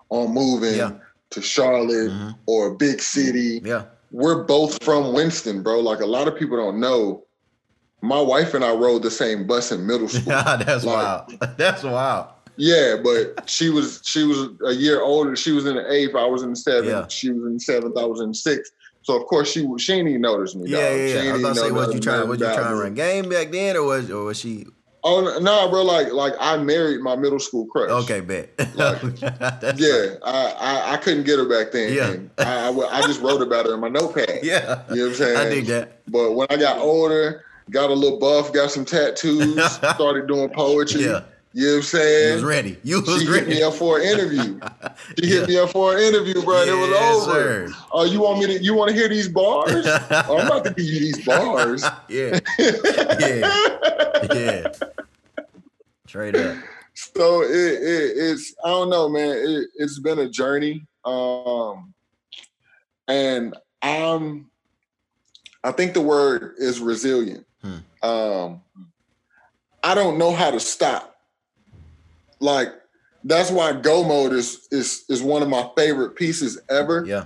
on 0.10 0.34
moving 0.34 0.76
Yeah. 0.76 0.94
To 1.32 1.41
Charlotte 1.41 2.12
Mhm. 2.12 2.36
or 2.46 2.67
a 2.67 2.76
big 2.76 3.02
city. 3.02 3.62
Yeah. 3.63 3.84
We're 4.12 4.44
both 4.44 4.84
from 4.84 5.13
Winston, 5.13 5.63
bro. 5.63 5.80
Like 5.80 6.02
a 6.02 6.06
lot 6.06 6.28
of 6.28 6.36
people 6.38 6.58
don't 6.58 6.80
know. 6.80 7.24
My 8.02 8.20
wife 8.20 8.54
and 8.54 8.63
I 8.65 8.74
rode 8.74 9.04
the 9.04 9.12
same 9.12 9.48
bus 9.48 9.72
in 9.72 9.86
middle 9.86 10.08
school. 10.10 10.24
That's 10.26 10.84
Like- 10.84 10.96
wild. 10.96 11.39
That's 11.58 11.84
wild. 11.84 12.28
Yeah, 12.58 12.98
but 13.02 13.50
she 13.50 13.70
was 13.70 14.02
she 14.04 14.24
was 14.24 14.50
a 14.65 14.74
year 14.74 15.02
older. 15.02 15.36
She 15.36 15.52
was 15.52 15.65
in 15.65 15.76
the 15.76 15.91
eighth. 15.91 16.15
I 16.15 16.26
was 16.26 16.44
in 16.44 16.50
the 16.52 16.56
seventh. 16.56 16.86
Yeah. 16.88 17.08
She 17.08 17.32
was 17.32 17.44
in 17.46 17.54
the 17.56 17.60
seventh. 17.60 17.98
I 17.98 18.04
was 18.04 18.20
in 18.20 18.30
the 18.30 18.36
sixth. 18.36 18.74
So 19.04 19.20
of 19.20 19.26
course 19.28 19.50
she 19.52 19.65
she 19.78 19.94
ain't 19.94 20.10
even 20.10 20.22
notice 20.22 20.54
me. 20.54 20.70
Yeah, 20.70 20.89
dog. 20.89 21.00
Yeah, 21.26 21.32
I 21.32 21.34
was 21.34 21.41
to 21.44 21.56
say, 21.56 21.72
was 21.72 21.94
you 21.94 22.00
trying 22.02 22.28
was 22.28 22.39
you 22.39 22.46
trying 22.46 22.70
to 22.70 22.76
run 22.76 22.94
game 22.94 23.30
back 23.30 23.52
then 23.52 23.78
or 23.78 23.84
was 23.84 24.12
or 24.12 24.26
was 24.26 24.38
she 24.39 24.67
Oh 25.04 25.40
no, 25.42 25.70
bro. 25.70 25.82
Like 25.84 26.12
like 26.12 26.34
I 26.40 26.58
married 26.58 27.02
my 27.02 27.16
middle 27.16 27.40
school 27.40 27.66
crush. 27.68 27.90
okay, 27.90 28.20
bet. 28.22 28.52
Like, 28.76 29.02
Yeah, 29.78 30.16
I, 30.24 30.54
I 30.60 30.94
I 30.94 30.98
couldn't 30.98 31.24
get 31.24 31.40
her 31.40 31.50
back 31.50 31.72
then. 31.72 31.94
Yeah. 31.94 32.16
I, 32.38 32.70
I 32.70 33.00
I 33.00 33.02
just 33.02 33.22
wrote 33.22 33.42
about 33.42 33.66
her 33.66 33.74
in 33.74 33.80
my 33.80 33.90
notepad. 33.90 34.40
Yeah. 34.44 34.84
You 34.90 34.96
know 34.96 35.02
what 35.04 35.10
I'm 35.10 35.14
saying? 35.16 35.38
I 35.38 35.50
dig 35.50 35.66
that. 35.66 36.02
But 36.08 36.34
when 36.34 36.48
I 36.52 36.58
got 36.58 36.78
older, 36.78 37.44
got 37.72 37.90
a 37.90 37.94
little 37.94 38.20
buff, 38.20 38.54
got 38.54 38.70
some 38.72 38.86
tattoos, 38.86 39.72
started 39.72 40.28
doing 40.28 40.50
poetry. 40.50 41.06
Yeah. 41.06 41.22
You 41.54 41.62
know 41.64 41.68
what 41.68 41.74
I'm 41.74 41.76
You 41.78 41.82
saying? 41.82 42.34
was 42.36 42.44
ready. 42.44 42.78
You 42.84 43.02
was 43.02 43.20
She 43.22 43.26
hit 43.28 43.48
me 43.48 43.62
up 43.62 43.74
for 43.74 44.00
an 44.00 44.04
interview. 44.06 44.60
She 45.20 45.28
Yeah. 45.28 45.40
hit 45.42 45.50
me 45.50 45.58
up 45.58 45.70
for 45.72 45.96
an 45.98 46.02
interview, 46.02 46.42
bro. 46.44 46.62
it 46.62 46.72
was 46.72 47.28
over. 47.28 47.68
Oh, 47.92 48.06
you 48.06 48.22
want 48.22 48.40
me 48.40 48.46
to? 48.48 48.64
You 48.64 48.74
want 48.74 48.90
to 48.90 48.96
hear 48.96 49.10
these 49.10 49.28
bars? 49.28 49.86
oh, 49.86 50.38
I'm 50.40 50.46
about 50.48 50.64
to 50.66 50.70
give 50.74 50.86
you 50.86 51.00
these 51.00 51.26
bars. 51.26 51.84
yeah. 52.08 52.40
Yeah. 53.20 54.34
Yeah. 54.34 54.68
Straight 56.08 56.36
up. 56.36 56.58
so 56.94 57.42
it, 57.42 57.50
it 57.52 58.14
it's 58.18 58.54
I 58.64 58.70
don't 58.70 58.90
know, 58.90 59.10
man. 59.10 59.30
It, 59.32 59.68
it's 59.76 60.00
been 60.00 60.20
a 60.20 60.30
journey, 60.30 60.86
um, 61.06 61.94
and 63.08 63.56
I'm. 63.82 64.50
I 65.64 65.72
think 65.72 65.94
the 65.94 66.02
word 66.02 66.56
is 66.58 66.80
resilient. 66.80 67.46
Hmm. 67.62 67.78
Um, 68.08 68.62
I 69.84 69.94
don't 69.96 70.18
know 70.18 70.32
how 70.34 70.52
to 70.52 70.60
stop. 70.60 71.11
Like 72.42 72.70
that's 73.24 73.52
why 73.52 73.72
Go 73.74 74.04
Mode 74.04 74.34
is 74.34 74.68
is 74.72 75.06
is 75.08 75.22
one 75.24 75.42
of 75.42 75.48
my 75.50 75.70
favorite 75.78 76.16
pieces 76.16 76.60
ever. 76.70 77.06
Yeah. 77.06 77.26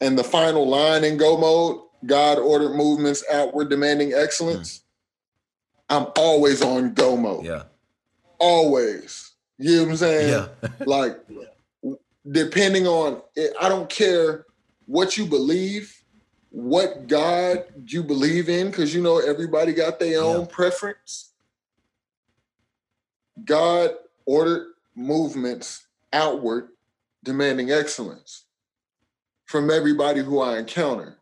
And 0.00 0.18
the 0.18 0.24
final 0.24 0.66
line 0.68 1.04
in 1.04 1.16
Go 1.16 1.36
Mode, 1.36 1.80
God 2.06 2.38
ordered 2.38 2.74
movements 2.74 3.24
outward 3.32 3.68
demanding 3.70 4.12
excellence. 4.14 4.82
Hmm. 5.90 5.96
I'm 5.96 6.06
always 6.16 6.62
on 6.62 6.94
Go 6.94 7.16
Mode. 7.16 7.44
Yeah. 7.44 7.64
Always. 8.38 9.32
You 9.58 9.76
know 9.76 9.82
what 9.84 9.90
I'm 9.90 9.96
saying? 9.96 10.28
Yeah. 10.62 10.68
Like, 10.86 11.18
depending 12.30 12.86
on 12.86 13.22
it, 13.36 13.52
I 13.60 13.68
don't 13.68 13.88
care 13.88 14.46
what 14.86 15.16
you 15.16 15.26
believe, 15.26 15.94
what 16.50 17.06
God 17.06 17.64
you 17.86 18.02
believe 18.02 18.48
in, 18.48 18.70
because 18.70 18.94
you 18.94 19.02
know 19.02 19.18
everybody 19.18 19.72
got 19.72 19.98
their 19.98 20.22
own 20.22 20.40
Yeah. 20.40 20.46
preference. 20.50 21.32
God 23.44 23.90
ordered 24.26 24.68
movements 24.94 25.86
outward, 26.12 26.68
demanding 27.22 27.70
excellence 27.70 28.44
from 29.46 29.70
everybody 29.70 30.20
who 30.22 30.40
I 30.40 30.58
encounter. 30.58 31.18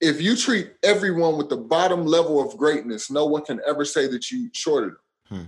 If 0.00 0.20
you 0.20 0.36
treat 0.36 0.72
everyone 0.82 1.36
with 1.36 1.48
the 1.48 1.56
bottom 1.56 2.04
level 2.06 2.40
of 2.44 2.56
greatness, 2.56 3.10
no 3.10 3.26
one 3.26 3.44
can 3.44 3.60
ever 3.66 3.84
say 3.84 4.06
that 4.08 4.30
you 4.30 4.50
shorted 4.52 4.90
them. 4.90 4.98
Hmm. 5.28 5.44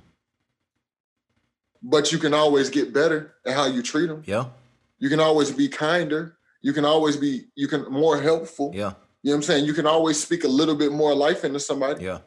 But 1.83 2.13
you 2.13 2.19
can 2.19 2.33
always 2.33 2.71
get 2.71 2.93
better 2.93 3.35
at 3.45 3.55
how 3.55 3.67
you 3.67 3.83
treat 3.83 4.07
them. 4.07 4.23
Yeah. 4.27 4.47
You 4.99 5.09
can 5.09 5.21
always 5.21 5.51
be 5.51 5.69
kinder. 5.69 6.37
You 6.63 6.73
can 6.73 6.85
always 6.85 7.17
be 7.17 7.47
you 7.57 7.69
can 7.69 7.91
more 7.91 8.21
helpful. 8.21 8.71
Yeah. 8.75 8.95
You 9.23 9.31
know 9.31 9.37
what 9.37 9.37
I'm 9.37 9.43
saying? 9.43 9.65
You 9.65 9.75
can 9.75 9.87
always 9.87 10.23
speak 10.23 10.45
a 10.45 10.49
little 10.49 10.77
bit 10.77 10.93
more 10.93 11.15
life 11.15 11.45
into 11.45 11.61
somebody. 11.61 12.05
Yeah. 12.05 12.21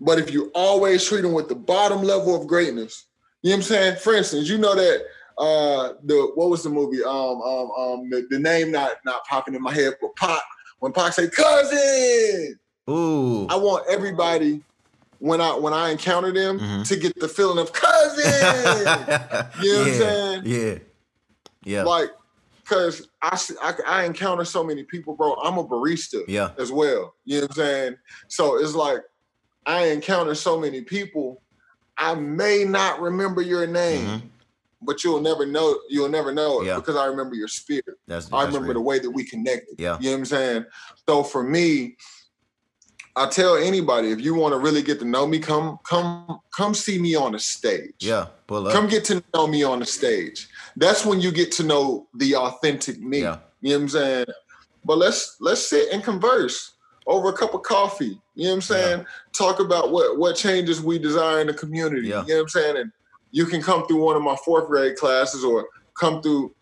But 0.00 0.18
if 0.18 0.32
you 0.32 0.50
always 0.54 1.04
treat 1.04 1.20
them 1.22 1.32
with 1.32 1.48
the 1.48 1.54
bottom 1.54 2.02
level 2.02 2.34
of 2.40 2.46
greatness, 2.46 3.06
you 3.42 3.50
know 3.50 3.56
what 3.56 3.58
I'm 3.58 3.62
saying? 3.68 3.96
For 3.96 4.14
instance, 4.14 4.48
you 4.48 4.58
know 4.58 4.74
that 4.74 5.02
uh 5.38 5.92
the 6.04 6.32
what 6.34 6.50
was 6.50 6.62
the 6.62 6.70
movie? 6.70 7.02
Um 7.04 7.40
um 7.42 7.70
um 7.78 8.10
the, 8.10 8.26
the 8.30 8.38
name 8.38 8.70
not 8.72 8.92
not 9.04 9.24
popping 9.26 9.54
in 9.54 9.62
my 9.62 9.72
head, 9.72 9.94
but 10.00 10.14
Pac, 10.16 10.40
when 10.78 10.92
Pac 10.92 11.12
say 11.12 11.28
cousin, 11.28 12.58
Ooh. 12.88 13.46
I 13.48 13.56
want 13.56 13.84
everybody 13.88 14.62
when 15.18 15.40
I 15.40 15.52
when 15.54 15.72
I 15.74 15.90
encounter 15.90 16.32
them 16.32 16.58
Mhm. 16.58 16.88
to 16.88 16.96
get 16.96 17.18
the 17.20 17.28
feeling 17.28 17.58
of 17.58 17.72
cousin. 17.72 19.06
You 19.62 19.72
know 19.74 19.78
what 19.80 19.88
I'm 19.88 19.94
saying? 19.94 20.42
Yeah. 20.46 20.78
Yeah. 21.64 21.82
like 21.84 22.10
because 22.62 23.08
I, 23.22 23.38
I 23.62 23.74
I 23.86 24.04
encounter 24.04 24.44
so 24.44 24.62
many 24.64 24.84
people, 24.84 25.14
bro. 25.16 25.34
I'm 25.42 25.58
a 25.58 25.64
barista 25.64 26.22
Yeah. 26.28 26.50
as 26.58 26.70
well. 26.72 27.14
You 27.24 27.36
know 27.40 27.42
what 27.42 27.50
I'm 27.50 27.56
saying? 27.56 27.96
So 28.28 28.58
it's 28.58 28.74
like 28.74 29.00
I 29.70 29.86
encounter 29.86 30.34
so 30.34 30.58
many 30.58 30.80
people. 30.80 31.42
I 31.96 32.14
may 32.14 32.64
not 32.64 33.00
remember 33.00 33.40
your 33.40 33.66
name, 33.68 34.04
Mhm. 34.06 34.22
but 34.82 35.04
you'll 35.04 35.20
never 35.20 35.46
know. 35.46 35.78
You'll 35.88 36.08
never 36.08 36.32
know 36.32 36.62
it 36.62 36.66
Yeah. 36.66 36.76
because 36.76 36.96
I 36.96 37.06
remember 37.06 37.36
your 37.36 37.46
spirit. 37.46 37.84
That's, 38.08 38.26
I 38.32 38.42
that's 38.44 38.54
remember 38.54 38.74
the 38.74 38.80
way 38.80 38.98
that 38.98 39.10
we 39.10 39.22
connected. 39.24 39.76
Yeah. 39.78 39.96
You 40.00 40.06
know 40.06 40.12
what 40.12 40.18
I'm 40.18 40.24
saying? 40.24 40.64
So 41.08 41.22
for 41.22 41.44
me, 41.44 41.96
I 43.14 43.26
tell 43.26 43.56
anybody 43.56 44.10
if 44.10 44.20
you 44.20 44.34
want 44.34 44.54
to 44.54 44.58
really 44.58 44.82
get 44.82 44.98
to 45.00 45.04
know 45.04 45.24
me, 45.26 45.38
come 45.38 45.78
come 45.84 46.40
come 46.56 46.74
see 46.74 46.98
me 46.98 47.14
on 47.14 47.32
the 47.32 47.38
stage. 47.38 48.00
Yeah, 48.00 48.26
pull 48.48 48.66
up. 48.66 48.72
Come 48.72 48.88
get 48.88 49.04
to 49.06 49.22
know 49.34 49.46
me 49.46 49.62
on 49.62 49.78
the 49.78 49.86
stage. 49.86 50.48
That's 50.76 51.04
when 51.04 51.20
you 51.20 51.30
get 51.30 51.52
to 51.52 51.62
know 51.62 52.08
the 52.14 52.34
authentic 52.34 53.00
me. 53.00 53.20
Yeah. 53.20 53.38
You 53.60 53.70
know 53.70 53.76
what 53.76 53.82
I'm 53.82 53.88
saying? 53.88 54.26
But 54.84 54.98
let's 54.98 55.36
let's 55.38 55.68
sit 55.68 55.92
and 55.92 56.02
converse 56.02 56.72
over 57.06 57.30
a 57.30 57.32
cup 57.32 57.54
of 57.54 57.62
coffee. 57.62 58.20
You 58.34 58.44
know 58.44 58.50
what 58.50 58.54
I'm 58.56 58.60
saying? 58.62 59.06
Talk 59.32 59.60
about 59.60 59.90
what 59.90 60.18
what 60.18 60.36
changes 60.36 60.82
we 60.82 60.98
desire 60.98 61.40
in 61.40 61.46
the 61.46 61.54
community. 61.54 62.08
Yeah. 62.08 62.22
You 62.22 62.28
know 62.28 62.34
what 62.36 62.42
I'm 62.42 62.48
saying? 62.48 62.76
And 62.78 62.92
you 63.30 63.46
can 63.46 63.62
come 63.62 63.86
through 63.86 64.02
one 64.02 64.16
of 64.16 64.22
my 64.22 64.36
fourth 64.44 64.66
grade 64.66 64.96
classes 64.96 65.44
or 65.44 65.68
come 65.98 66.22
through. 66.22 66.54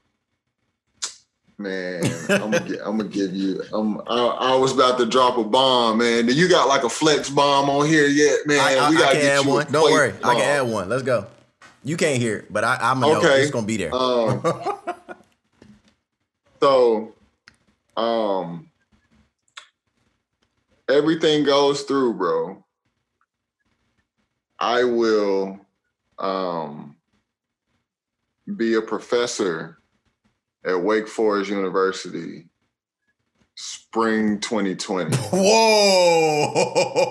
Man, 1.60 2.04
I'm 2.30 2.52
gonna, 2.52 2.68
gi- 2.68 2.80
I'm 2.84 2.98
gonna 2.98 3.08
give 3.08 3.34
you. 3.34 3.60
I'm, 3.72 4.00
I, 4.02 4.52
I 4.52 4.54
was 4.54 4.72
about 4.72 4.96
to 4.98 5.06
drop 5.06 5.38
a 5.38 5.44
bomb, 5.44 5.98
man. 5.98 6.28
You 6.28 6.48
got 6.48 6.68
like 6.68 6.84
a 6.84 6.88
flex 6.88 7.28
bomb 7.28 7.68
on 7.68 7.88
here 7.88 8.06
yet, 8.06 8.46
man? 8.46 8.60
I, 8.60 8.76
I, 8.76 8.90
we 8.90 8.96
gotta 8.96 9.12
can 9.12 9.22
get 9.22 9.38
add 9.38 9.44
you 9.44 9.50
one. 9.50 9.72
Don't 9.72 9.90
worry, 9.90 10.14
I 10.22 10.34
can 10.34 10.42
add 10.42 10.72
one. 10.72 10.88
Let's 10.88 11.02
go. 11.02 11.26
You 11.82 11.96
can't 11.96 12.20
hear 12.20 12.36
it, 12.38 12.52
but 12.52 12.62
I, 12.62 12.78
I'm 12.80 13.00
gonna 13.00 13.14
know 13.14 13.18
Okay. 13.18 13.42
it's 13.42 13.50
gonna 13.50 13.66
be 13.66 13.76
there. 13.76 13.92
Um, 13.92 14.40
so, 16.60 17.14
um, 17.96 18.67
everything 20.88 21.44
goes 21.44 21.82
through, 21.82 22.14
bro. 22.14 22.64
I 24.58 24.84
will, 24.84 25.60
um, 26.18 26.96
be 28.56 28.74
a 28.74 28.82
professor 28.82 29.78
at 30.64 30.82
Wake 30.82 31.06
Forest 31.08 31.50
University, 31.50 32.46
spring 33.54 34.40
2020. 34.40 35.16
Whoa! 35.32 36.52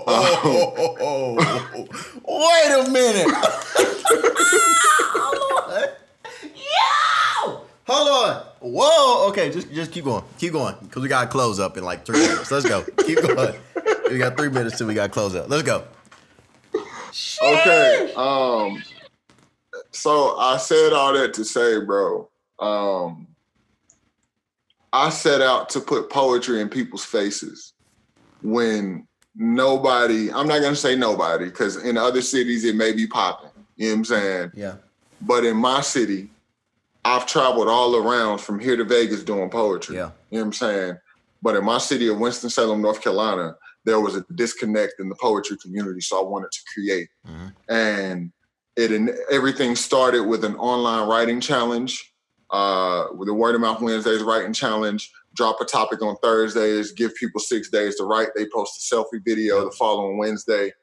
Wait 2.27 2.71
a 2.71 2.89
minute. 2.89 3.33
Hold 5.13 5.71
on. 5.73 5.89
Yo! 6.55 7.61
Hold 7.87 8.07
on. 8.09 8.46
Whoa. 8.59 9.27
Okay, 9.29 9.51
just 9.51 9.71
just 9.71 9.91
keep 9.91 10.05
going. 10.05 10.23
Keep 10.37 10.53
going. 10.53 10.75
Because 10.81 11.03
we 11.03 11.09
gotta 11.09 11.27
close 11.27 11.59
up 11.59 11.77
in 11.77 11.83
like 11.83 12.05
three 12.05 12.19
minutes. 12.19 12.51
Let's 12.51 12.67
go. 12.67 12.83
Keep 13.05 13.21
going. 13.21 13.55
We 14.09 14.17
got 14.17 14.37
three 14.37 14.49
minutes 14.49 14.77
till 14.77 14.87
we 14.87 14.93
gotta 14.93 15.11
close 15.11 15.35
up. 15.35 15.49
Let's 15.49 15.63
go. 15.63 15.83
Okay. 17.41 18.13
Um. 18.15 18.83
So 19.91 20.37
I 20.37 20.57
said 20.57 20.93
all 20.93 21.13
that 21.13 21.33
to 21.35 21.45
say, 21.45 21.79
bro. 21.83 22.29
Um. 22.59 23.27
I 24.93 25.09
set 25.09 25.41
out 25.41 25.69
to 25.69 25.81
put 25.81 26.09
poetry 26.09 26.61
in 26.61 26.69
people's 26.69 27.05
faces 27.05 27.73
when 28.41 29.05
nobody. 29.35 30.31
I'm 30.31 30.47
not 30.47 30.61
gonna 30.61 30.75
say 30.75 30.95
nobody 30.95 31.45
because 31.45 31.83
in 31.83 31.97
other 31.97 32.21
cities 32.21 32.63
it 32.63 32.75
may 32.75 32.93
be 32.93 33.05
popping. 33.05 33.49
You 33.75 33.87
know 33.87 33.91
what 33.91 33.97
I'm 33.97 34.05
saying? 34.05 34.51
Yeah. 34.55 34.75
But 35.21 35.45
in 35.45 35.57
my 35.57 35.81
city, 35.81 36.29
I've 37.07 37.25
traveled 37.25 37.69
all 37.69 37.95
around 37.95 38.39
from 38.39 38.59
here 38.59 38.75
to 38.75 38.83
Vegas 38.83 39.23
doing 39.23 39.49
poetry. 39.49 39.95
Yeah. 39.95 40.11
You 40.29 40.39
know 40.39 40.41
what 40.41 40.45
I'm 40.47 40.53
saying? 40.53 40.97
But 41.41 41.55
in 41.55 41.63
my 41.63 41.77
city 41.77 42.09
of 42.09 42.19
Winston-Salem, 42.19 42.81
North 42.81 43.01
Carolina, 43.01 43.55
there 43.85 44.01
was 44.01 44.17
a 44.17 44.25
disconnect 44.35 44.95
in 44.99 45.07
the 45.07 45.15
poetry 45.15 45.55
community. 45.61 46.01
So 46.01 46.19
I 46.19 46.29
wanted 46.29 46.51
to 46.51 46.59
create. 46.73 47.07
Mhm. 47.25 47.53
And 47.69 48.31
it 48.75 48.91
and 48.91 49.11
everything 49.31 49.75
started 49.75 50.23
with 50.23 50.43
an 50.43 50.55
online 50.57 51.07
writing 51.07 51.39
challenge, 51.39 52.13
uh, 52.51 53.05
with 53.15 53.27
the 53.27 53.33
Word 53.33 53.55
of 53.55 53.61
Mouth 53.61 53.81
Wednesdays 53.81 54.21
writing 54.21 54.51
challenge. 54.53 55.09
Drop 55.33 55.61
a 55.61 55.65
topic 55.65 56.01
on 56.01 56.17
Thursdays, 56.17 56.91
give 56.91 57.15
people 57.15 57.39
six 57.39 57.69
days 57.69 57.95
to 57.95 58.03
write. 58.03 58.29
They 58.35 58.47
post 58.53 58.91
a 58.91 58.95
selfie 58.95 59.23
video 59.23 59.63
the 59.63 59.71
following 59.71 60.17
Wednesday. 60.17 60.73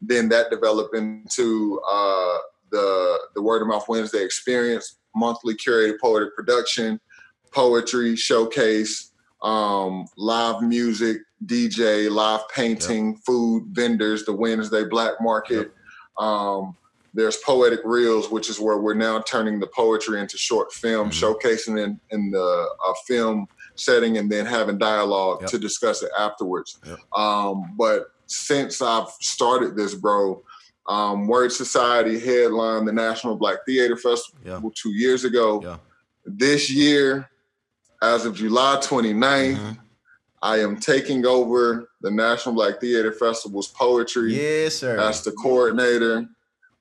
Then 0.00 0.30
that 0.30 0.50
developed 0.50 0.96
into 0.96 1.80
uh, 1.86 2.38
the 2.70 3.18
the 3.34 3.42
Word 3.42 3.60
of 3.60 3.68
Mouth 3.68 3.86
Wednesday 3.88 4.24
experience, 4.24 4.96
monthly 5.14 5.54
curated 5.54 5.98
poetic 6.00 6.34
production, 6.34 7.00
poetry 7.52 8.16
showcase, 8.16 9.12
um, 9.42 10.06
live 10.16 10.62
music, 10.62 11.18
DJ, 11.46 12.10
live 12.10 12.48
painting, 12.48 13.16
food 13.18 13.64
vendors, 13.72 14.24
the 14.24 14.32
Wednesday 14.32 14.84
Black 14.84 15.14
Market. 15.20 15.72
Um, 16.18 16.76
there's 17.12 17.36
poetic 17.38 17.80
reels, 17.84 18.30
which 18.30 18.48
is 18.50 18.58
where 18.58 18.78
we're 18.78 18.94
now 18.94 19.20
turning 19.20 19.60
the 19.60 19.68
poetry 19.68 20.20
into 20.20 20.36
short 20.36 20.72
film, 20.72 21.10
Mhm. 21.10 21.12
showcasing 21.40 21.82
in 21.82 22.00
in 22.10 22.30
the 22.30 22.68
uh, 22.86 22.92
film 23.06 23.46
setting, 23.76 24.18
and 24.18 24.30
then 24.30 24.46
having 24.46 24.78
dialogue 24.78 25.42
Yep. 25.42 25.50
to 25.50 25.58
discuss 25.58 26.02
it 26.02 26.10
afterwards. 26.18 26.78
Yep. 26.86 26.98
Um, 27.16 27.74
but 27.76 28.06
since 28.26 28.80
I've 28.80 29.08
started 29.20 29.76
this, 29.76 29.94
bro, 29.94 30.42
um, 30.86 31.26
Word 31.26 31.50
Society 31.52 32.18
headlined 32.18 32.86
the 32.86 32.92
National 32.92 33.36
Black 33.36 33.58
Theater 33.66 33.96
Festival 33.96 34.40
Yeah. 34.44 34.60
two 34.74 34.92
years 34.92 35.24
ago. 35.24 35.60
Yeah. 35.62 35.76
This 36.26 36.70
year, 36.70 37.28
as 38.02 38.26
of 38.26 38.34
July 38.34 38.78
29th, 38.82 39.58
Mhm. 39.58 39.78
I 40.42 40.58
am 40.58 40.78
taking 40.78 41.24
over 41.24 41.88
the 42.02 42.10
National 42.10 42.54
Black 42.54 42.78
Theater 42.80 43.12
Festival's 43.12 43.68
poetry 43.68 44.34
Yes, 44.34 44.76
sir. 44.76 44.98
as 44.98 45.22
the 45.22 45.32
coordinator. 45.32 46.26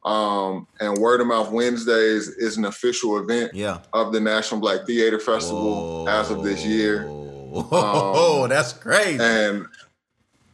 Um, 0.04 0.68
and 0.82 0.98
Word 0.98 1.22
of 1.22 1.28
Mouth 1.28 1.50
Wednesdays 1.50 2.28
is 2.28 2.58
an 2.58 2.66
official 2.66 3.20
event 3.20 3.54
yeah. 3.54 3.78
of 3.94 4.12
the 4.12 4.20
National 4.20 4.60
Black 4.60 4.86
Theater 4.86 5.18
Festival 5.18 6.10
as 6.10 6.30
of 6.30 6.44
this 6.44 6.66
year. 6.66 7.06
Oh, 7.08 8.48
that's 8.50 8.74
crazy. 8.74 9.18
And 9.24 9.66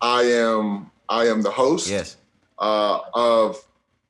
I 0.02 0.22
am 0.24 0.92
I 1.10 1.26
am 1.26 1.42
the 1.42 1.50
host 1.50 1.90
yes. 1.90 2.16
Uh, 2.60 3.00
of 3.14 3.58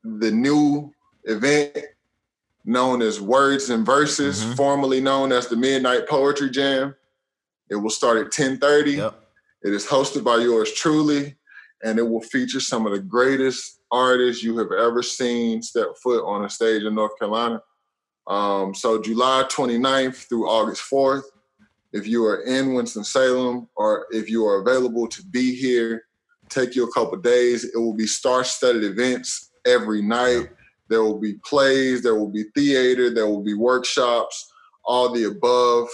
the 0.03 0.31
new 0.31 0.93
event 1.25 1.77
known 2.65 3.01
as 3.01 3.21
Words 3.21 3.69
and 3.69 3.85
Verses, 3.85 4.43
Mhm. 4.43 4.55
formerly 4.55 5.01
known 5.01 5.31
as 5.31 5.47
the 5.47 5.55
Midnight 5.55 6.07
Poetry 6.07 6.49
Jam. 6.49 6.95
It 7.69 7.75
will 7.75 7.89
start 7.89 8.17
at 8.17 8.31
10:30. 8.31 8.95
Yep. 8.97 9.23
It 9.63 9.73
is 9.73 9.85
hosted 9.85 10.23
by 10.23 10.37
yours 10.37 10.71
truly, 10.73 11.37
and 11.83 11.99
it 11.99 12.03
will 12.03 12.21
feature 12.21 12.59
some 12.59 12.85
of 12.85 12.91
the 12.91 12.99
greatest 12.99 13.79
artists 13.91 14.43
you 14.43 14.57
have 14.57 14.71
ever 14.71 15.01
seen 15.01 15.61
step 15.61 15.97
foot 16.01 16.23
on 16.25 16.45
a 16.45 16.49
stage 16.49 16.83
in 16.83 16.95
North 16.95 17.17
Carolina. 17.19 17.61
Um, 18.27 18.75
so 18.75 19.01
July 19.01 19.45
29th 19.49 20.27
through 20.29 20.47
August 20.47 20.83
4th, 20.83 21.23
if 21.91 22.05
you 22.05 22.23
are 22.25 22.41
in 22.41 22.75
Winston-Salem 22.75 23.67
or 23.75 24.05
if 24.11 24.29
you 24.29 24.45
are 24.45 24.61
available 24.61 25.07
to 25.07 25.23
be 25.25 25.55
here, 25.55 26.03
take 26.49 26.75
you 26.75 26.87
a 26.87 26.91
couple 26.91 27.17
days. 27.17 27.63
It 27.63 27.77
will 27.77 27.95
be 27.95 28.07
star-studded 28.07 28.83
events 28.83 29.51
every 29.65 30.01
night. 30.01 30.49
There 30.89 31.03
will 31.03 31.19
be 31.19 31.35
plays, 31.45 32.01
there 32.01 32.15
will 32.15 32.31
be 32.31 32.45
theater, 32.55 33.13
there 33.13 33.27
will 33.27 33.43
be 33.43 33.53
workshops, 33.53 34.51
all 34.83 35.13
the 35.13 35.25
above. 35.25 35.87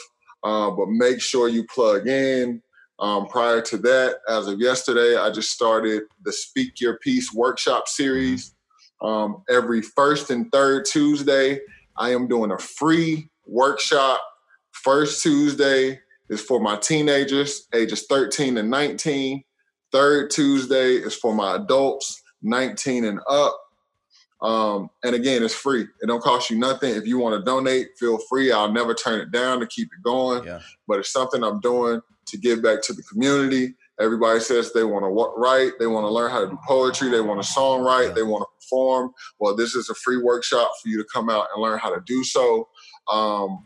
Uh, 0.43 0.71
but 0.71 0.87
make 0.89 1.19
sure 1.19 1.49
you 1.49 1.65
plug 1.65 2.07
in. 2.07 2.61
Um, 2.99 3.27
prior 3.27 3.61
to 3.61 3.77
that, 3.79 4.19
as 4.29 4.47
of 4.47 4.59
yesterday, 4.59 5.17
I 5.17 5.29
just 5.31 5.51
started 5.51 6.03
the 6.23 6.31
Speak 6.31 6.79
Your 6.79 6.97
Piece 6.99 7.33
workshop 7.33 7.87
series. 7.87 8.53
Um, 9.01 9.43
every 9.49 9.81
first 9.81 10.29
and 10.29 10.49
third 10.51 10.85
Tuesday, 10.85 11.59
I 11.97 12.11
am 12.11 12.27
doing 12.27 12.51
a 12.51 12.57
free 12.57 13.29
workshop. 13.45 14.21
First 14.71 15.21
Tuesday 15.23 15.99
is 16.29 16.41
for 16.41 16.59
my 16.59 16.77
teenagers, 16.77 17.67
ages 17.73 18.05
13 18.07 18.57
and 18.57 18.69
19. 18.69 19.43
Third 19.95 20.29
Tuesday 20.29 20.95
is 20.95 21.15
for 21.15 21.33
my 21.33 21.55
adults, 21.55 22.21
19 22.41 23.05
and 23.05 23.21
up. 23.29 23.57
Um, 24.41 24.89
and 25.05 25.15
again, 25.15 25.41
it's 25.41 25.55
free. 25.55 25.83
It 26.01 26.07
don't 26.07 26.21
cost 26.21 26.49
you 26.49 26.57
nothing. 26.59 26.93
If 26.93 27.07
you 27.07 27.17
want 27.17 27.39
to 27.39 27.45
donate, 27.45 27.97
feel 27.97 28.17
free. 28.29 28.51
I'll 28.51 28.69
never 28.73 28.93
turn 28.93 29.21
it 29.21 29.31
down 29.31 29.61
to 29.61 29.67
keep 29.67 29.87
it 29.87 30.03
going 30.03 30.43
Yeah. 30.43 30.59
but 30.85 30.99
it's 30.99 31.13
something 31.13 31.41
I'm 31.41 31.61
doing 31.61 32.01
to 32.25 32.37
give 32.37 32.61
back 32.61 32.81
to 32.83 32.93
the 32.93 33.03
community. 33.03 33.73
Everybody 33.97 34.41
says 34.41 34.73
they 34.73 34.83
want 34.83 35.03
to 35.05 35.39
write, 35.39 35.79
they 35.79 35.87
want 35.87 36.03
to 36.03 36.09
learn 36.11 36.29
how 36.29 36.41
to 36.41 36.47
do 36.47 36.59
poetry, 36.67 37.07
they 37.09 37.21
want 37.21 37.41
to 37.41 37.47
songwrite, 37.49 38.09
Yeah. 38.09 38.13
they 38.15 38.23
want 38.23 38.41
to 38.41 38.47
perform. 38.59 39.13
Well, 39.39 39.55
this 39.55 39.75
is 39.75 39.89
a 39.89 39.95
free 39.95 40.17
workshop 40.17 40.71
for 40.83 40.89
you 40.89 40.97
to 40.97 41.05
come 41.05 41.29
out 41.29 41.47
and 41.53 41.63
learn 41.63 41.79
how 41.79 41.95
to 41.95 42.01
do 42.05 42.21
so. 42.25 42.67
Um, 43.09 43.65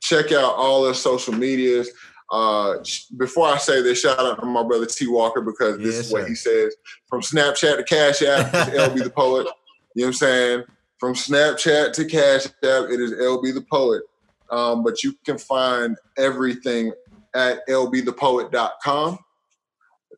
check 0.00 0.26
out 0.30 0.54
all 0.54 0.84
the 0.84 0.94
social 0.94 1.34
medias. 1.34 1.90
Uh, 2.30 2.76
before 3.16 3.48
I 3.48 3.58
say 3.58 3.82
this, 3.82 4.00
shout 4.00 4.18
out 4.18 4.38
to 4.40 4.46
my 4.46 4.62
brother 4.62 4.86
T 4.86 5.06
Walker 5.08 5.40
because 5.40 5.78
this 5.78 5.96
Yes, 5.96 6.06
is 6.06 6.12
what 6.12 6.22
sir. 6.22 6.28
he 6.28 6.34
says 6.34 6.76
from 7.08 7.20
Snapchat 7.22 7.76
to 7.78 7.82
Cash 7.84 8.22
App. 8.22 8.50
It's 8.54 8.76
LB 8.78 9.02
the 9.04 9.10
Poet. 9.10 9.46
You 9.94 10.02
know 10.02 10.06
what 10.06 10.06
I'm 10.08 10.12
saying? 10.14 10.64
From 10.98 11.14
Snapchat 11.14 11.92
to 11.94 12.04
Cash 12.04 12.46
App, 12.46 12.90
it 12.90 13.00
is 13.00 13.12
LB 13.12 13.54
the 13.54 13.64
Poet. 13.70 14.02
Um, 14.50 14.82
but 14.84 15.02
you 15.02 15.14
can 15.24 15.38
find 15.38 15.96
everything 16.18 16.92
at 17.34 17.66
lbthepoet.com. 17.68 19.18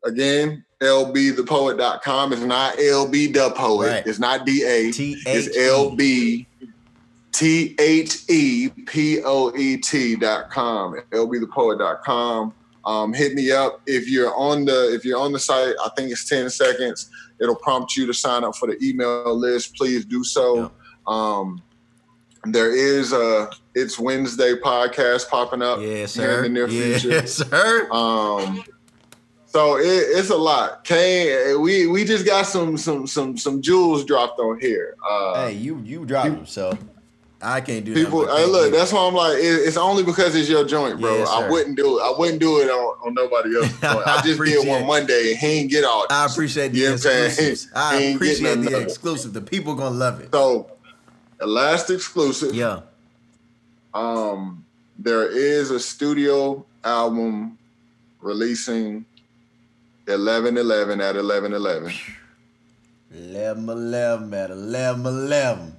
Again, 0.05 0.65
lbthepoet.com 0.81 2.33
is 2.33 2.41
not 2.43 2.75
LB 2.77 3.33
the 3.33 3.51
poet. 3.55 3.87
Right. 3.89 4.07
It's 4.07 4.19
not 4.19 4.45
DA. 4.45 4.91
It's 4.95 5.57
LB 5.57 6.45
T 7.33 7.75
H 7.79 8.29
E 8.29 8.69
P 8.85 9.21
O 9.25 9.53
E 9.55 9.77
T 9.77 10.15
dot 10.15 10.49
com, 10.49 10.95
lbe 11.11 11.39
the 11.39 11.47
poet 11.47 11.79
dot 11.79 12.03
com. 12.03 12.53
Um, 12.85 13.13
hit 13.13 13.33
me 13.33 13.51
up 13.51 13.81
if 13.87 14.09
you're 14.09 14.35
on 14.35 14.65
the 14.65 14.93
if 14.93 15.03
you're 15.03 15.19
on 15.19 15.31
the 15.31 15.39
site. 15.39 15.75
I 15.83 15.89
think 15.97 16.11
it's 16.11 16.29
ten 16.29 16.49
seconds. 16.49 17.09
It'll 17.41 17.55
prompt 17.55 17.97
you 17.97 18.05
to 18.05 18.13
sign 18.13 18.43
up 18.43 18.55
for 18.55 18.67
the 18.67 18.77
email 18.81 19.35
list. 19.35 19.75
Please 19.75 20.05
do 20.05 20.23
so. 20.23 20.57
Yeah. 20.57 20.69
Um, 21.07 21.61
there 22.45 22.75
is 22.75 23.13
a 23.13 23.49
it's 23.73 23.97
Wednesday 23.97 24.55
podcast 24.55 25.29
popping 25.29 25.61
up 25.61 25.79
yes, 25.79 26.11
sir. 26.11 26.43
in 26.43 26.43
the 26.43 26.49
near 26.49 26.67
future. 26.67 27.09
Yes, 27.09 27.33
sir. 27.33 27.89
Um, 27.91 28.63
so 29.45 29.77
it, 29.77 29.85
it's 29.85 30.29
a 30.29 30.35
lot. 30.35 30.83
Kane, 30.83 31.61
we 31.61 31.87
we 31.87 32.03
just 32.03 32.25
got 32.25 32.45
some 32.45 32.77
some 32.77 33.07
some 33.07 33.37
some 33.37 33.61
jewels 33.61 34.03
dropped 34.03 34.39
on 34.39 34.59
here. 34.59 34.95
Uh, 35.09 35.47
hey, 35.47 35.53
you 35.53 35.79
you 35.85 36.05
dropped 36.05 36.31
them, 36.31 36.45
so 36.45 36.77
I 37.43 37.61
can't 37.61 37.83
do 37.83 37.93
that. 37.93 38.05
people. 38.05 38.25
Hey, 38.25 38.45
look, 38.45 38.71
that's 38.71 38.93
why 38.93 39.05
I'm 39.05 39.13
like, 39.13 39.37
it, 39.37 39.67
it's 39.67 39.77
only 39.77 40.03
because 40.03 40.35
it's 40.35 40.49
your 40.49 40.65
joint, 40.65 40.99
bro. 40.99 41.17
Yes, 41.17 41.29
I 41.29 41.49
wouldn't 41.49 41.75
do 41.75 41.99
it. 41.99 42.01
I 42.01 42.13
wouldn't 42.17 42.39
do 42.39 42.59
it 42.61 42.69
on, 42.69 42.97
on 43.05 43.13
nobody 43.13 43.55
else. 43.57 43.71
I 43.83 44.21
just 44.23 44.41
did 44.41 44.67
one 44.67 44.87
Monday, 44.87 45.31
and 45.31 45.39
he 45.39 45.47
ain't 45.47 45.71
get 45.71 45.83
all. 45.83 46.07
I 46.09 46.25
appreciate 46.25 46.69
the 46.71 46.79
you 46.79 46.93
exclusives. 46.93 47.69
I 47.75 47.95
appreciate 47.95 48.55
the 48.61 48.79
exclusive. 48.79 49.33
The 49.33 49.41
people 49.41 49.75
gonna 49.75 49.95
love 49.95 50.21
it. 50.21 50.29
So, 50.31 50.71
the 51.39 51.47
last 51.47 51.89
exclusive. 51.89 52.55
Yeah. 52.55 52.81
Um, 53.93 54.65
there 54.97 55.29
is 55.29 55.69
a 55.71 55.79
studio 55.79 56.65
album 56.83 57.57
releasing 58.21 59.05
11 60.07 60.57
11 60.57 61.01
at 61.01 61.15
11 61.15 61.53
11. 61.53 61.93
11 63.11 63.69
11 63.69 64.33
at 64.33 64.49
11 64.49 65.05
11. 65.05 65.77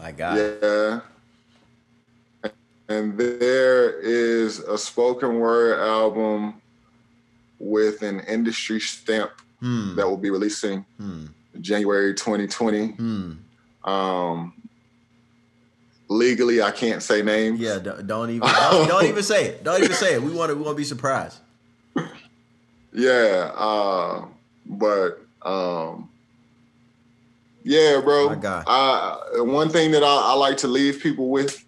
My 0.00 0.12
God. 0.12 0.38
Yeah. 0.38 1.00
And 2.88 3.16
there 3.18 4.00
is 4.00 4.58
a 4.60 4.78
spoken 4.78 5.38
word 5.38 5.78
album 5.78 6.60
with 7.58 8.02
an 8.02 8.20
industry 8.20 8.80
stamp 8.80 9.30
hmm. 9.60 9.94
that 9.96 10.08
will 10.08 10.16
be 10.16 10.30
releasing 10.30 10.84
hmm. 10.96 11.26
January 11.60 12.14
2020. 12.14 12.86
Hmm. 12.88 13.32
Um, 13.84 14.54
legally, 16.08 16.62
I 16.62 16.70
can't 16.70 17.02
say 17.02 17.22
names. 17.22 17.60
Yeah, 17.60 17.78
don't, 17.78 18.06
don't 18.06 18.30
even 18.30 18.40
don't, 18.48 18.88
don't, 18.88 19.04
even 19.04 19.22
say 19.22 19.46
it. 19.48 19.62
Don't 19.62 19.82
even 19.82 19.94
say 19.94 20.14
it. 20.14 20.22
We 20.22 20.32
want 20.32 20.50
to 20.50 20.56
we 20.56 20.62
want 20.62 20.74
to 20.76 20.80
be 20.80 20.84
surprised. 20.84 21.38
Yeah, 22.92 23.52
uh, 23.54 24.24
but 24.66 25.20
um, 25.42 26.09
yeah, 27.62 28.00
bro. 28.00 28.30
My 28.30 28.34
God. 28.36 28.64
I, 28.66 29.20
uh, 29.38 29.44
one 29.44 29.68
thing 29.68 29.90
that 29.92 30.02
I, 30.02 30.32
I 30.32 30.34
like 30.34 30.56
to 30.58 30.68
leave 30.68 31.00
people 31.00 31.28
with: 31.28 31.64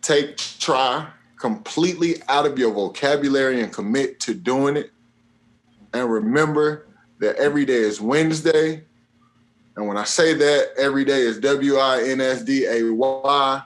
take 0.00 0.36
try 0.36 1.06
completely 1.38 2.22
out 2.28 2.46
of 2.46 2.56
your 2.58 2.72
vocabulary 2.72 3.62
and 3.62 3.72
commit 3.72 4.20
to 4.20 4.32
doing 4.32 4.76
it. 4.76 4.92
And 5.92 6.10
remember 6.10 6.86
that 7.18 7.36
every 7.36 7.64
day 7.64 7.74
is 7.74 8.00
Wednesday. 8.00 8.84
And 9.76 9.88
when 9.88 9.96
I 9.96 10.04
say 10.04 10.34
that, 10.34 10.70
every 10.78 11.04
day 11.04 11.22
is 11.22 11.38
W 11.40 11.76
I 11.76 12.04
N 12.04 12.20
S 12.20 12.42
D 12.42 12.66
A 12.66 12.82
Y. 12.92 13.62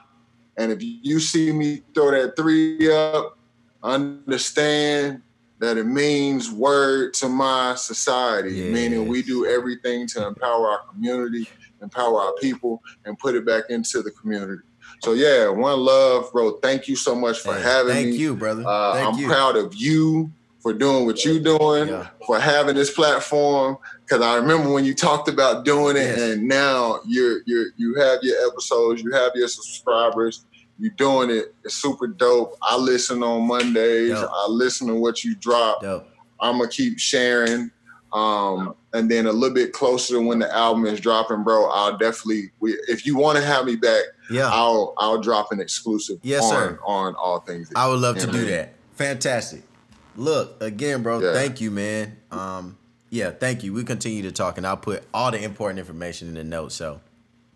And 0.57 0.71
if 0.71 0.79
you 0.81 1.19
see 1.19 1.51
me 1.51 1.83
throw 1.93 2.11
that 2.11 2.35
three 2.35 2.91
up, 2.91 3.37
understand 3.83 5.21
that 5.59 5.77
it 5.77 5.85
means 5.85 6.51
word 6.51 7.13
to 7.15 7.29
my 7.29 7.75
society, 7.75 8.55
yes. 8.55 8.73
meaning 8.73 9.07
we 9.07 9.21
do 9.23 9.45
everything 9.45 10.07
to 10.07 10.27
empower 10.27 10.69
our 10.69 10.79
community, 10.91 11.47
empower 11.81 12.19
our 12.21 12.33
people, 12.35 12.81
and 13.05 13.17
put 13.17 13.35
it 13.35 13.45
back 13.45 13.63
into 13.69 14.01
the 14.01 14.11
community. 14.11 14.61
So 15.01 15.13
yeah, 15.13 15.49
one 15.49 15.79
love, 15.79 16.31
bro. 16.31 16.57
Thank 16.57 16.87
you 16.87 16.95
so 16.95 17.15
much 17.15 17.39
for 17.39 17.53
hey, 17.53 17.61
having 17.61 17.93
thank 17.93 18.05
me. 18.05 18.11
Thank 18.11 18.21
you, 18.21 18.35
brother. 18.35 18.63
Uh, 18.65 18.93
thank 18.93 19.13
I'm 19.13 19.19
you. 19.19 19.27
proud 19.27 19.55
of 19.55 19.75
you 19.75 20.31
for 20.59 20.73
doing 20.73 21.05
what 21.05 21.23
you're 21.23 21.39
doing, 21.39 21.87
yeah. 21.87 22.07
for 22.25 22.39
having 22.39 22.75
this 22.75 22.91
platform. 22.91 23.77
Because 24.01 24.21
I 24.21 24.35
remember 24.35 24.71
when 24.71 24.85
you 24.85 24.93
talked 24.95 25.29
about 25.29 25.65
doing 25.65 25.97
it, 25.97 26.17
yes. 26.17 26.19
and 26.19 26.47
now 26.47 26.99
you're 27.05 27.41
you're 27.45 27.67
you 27.77 27.95
have 27.95 28.19
your 28.21 28.47
episodes, 28.47 29.01
you 29.01 29.11
have 29.11 29.31
your 29.35 29.47
subscribers, 29.47 30.45
you 30.79 30.91
doing 30.91 31.29
it. 31.29 31.53
It's 31.63 31.75
super 31.75 32.07
dope. 32.07 32.57
I 32.61 32.77
listen 32.77 33.23
on 33.23 33.47
Mondays. 33.47 34.11
Dope. 34.11 34.29
I 34.31 34.47
listen 34.49 34.87
to 34.87 34.95
what 34.95 35.23
you 35.23 35.35
drop. 35.35 35.81
Dope. 35.81 36.07
I'm 36.39 36.57
gonna 36.59 36.69
keep 36.69 36.99
sharing. 36.99 37.71
Um, 38.13 38.75
and 38.93 39.11
then 39.11 39.27
a 39.27 39.31
little 39.31 39.53
bit 39.53 39.73
closer 39.73 40.13
to 40.13 40.21
when 40.21 40.39
the 40.39 40.53
album 40.55 40.85
is 40.85 40.99
dropping, 40.99 41.43
bro, 41.43 41.69
I'll 41.69 41.97
definitely. 41.97 42.51
We, 42.59 42.71
if 42.87 43.05
you 43.05 43.17
want 43.17 43.37
to 43.37 43.43
have 43.43 43.65
me 43.65 43.75
back, 43.75 44.03
yeah, 44.29 44.49
I'll 44.51 44.93
I'll 44.97 45.19
drop 45.21 45.51
an 45.51 45.59
exclusive. 45.59 46.19
Yes, 46.23 46.43
on, 46.43 46.51
sir. 46.51 46.79
On 46.85 47.15
all 47.15 47.41
things. 47.41 47.71
I 47.75 47.87
would 47.87 47.99
love 47.99 48.17
to 48.19 48.27
do 48.27 48.45
that. 48.45 48.73
Fantastic. 48.95 49.63
Look 50.15 50.61
again, 50.61 51.03
bro. 51.03 51.19
Yeah. 51.19 51.33
Thank 51.33 51.61
you, 51.61 51.69
man. 51.69 52.17
Um, 52.31 52.77
yeah, 53.09 53.31
thank 53.31 53.63
you. 53.63 53.73
We 53.73 53.83
continue 53.83 54.23
to 54.23 54.31
talk, 54.31 54.57
and 54.57 54.65
I'll 54.65 54.77
put 54.77 55.03
all 55.13 55.31
the 55.31 55.43
important 55.43 55.79
information 55.79 56.29
in 56.29 56.33
the 56.33 56.43
notes. 56.43 56.75
So 56.75 57.01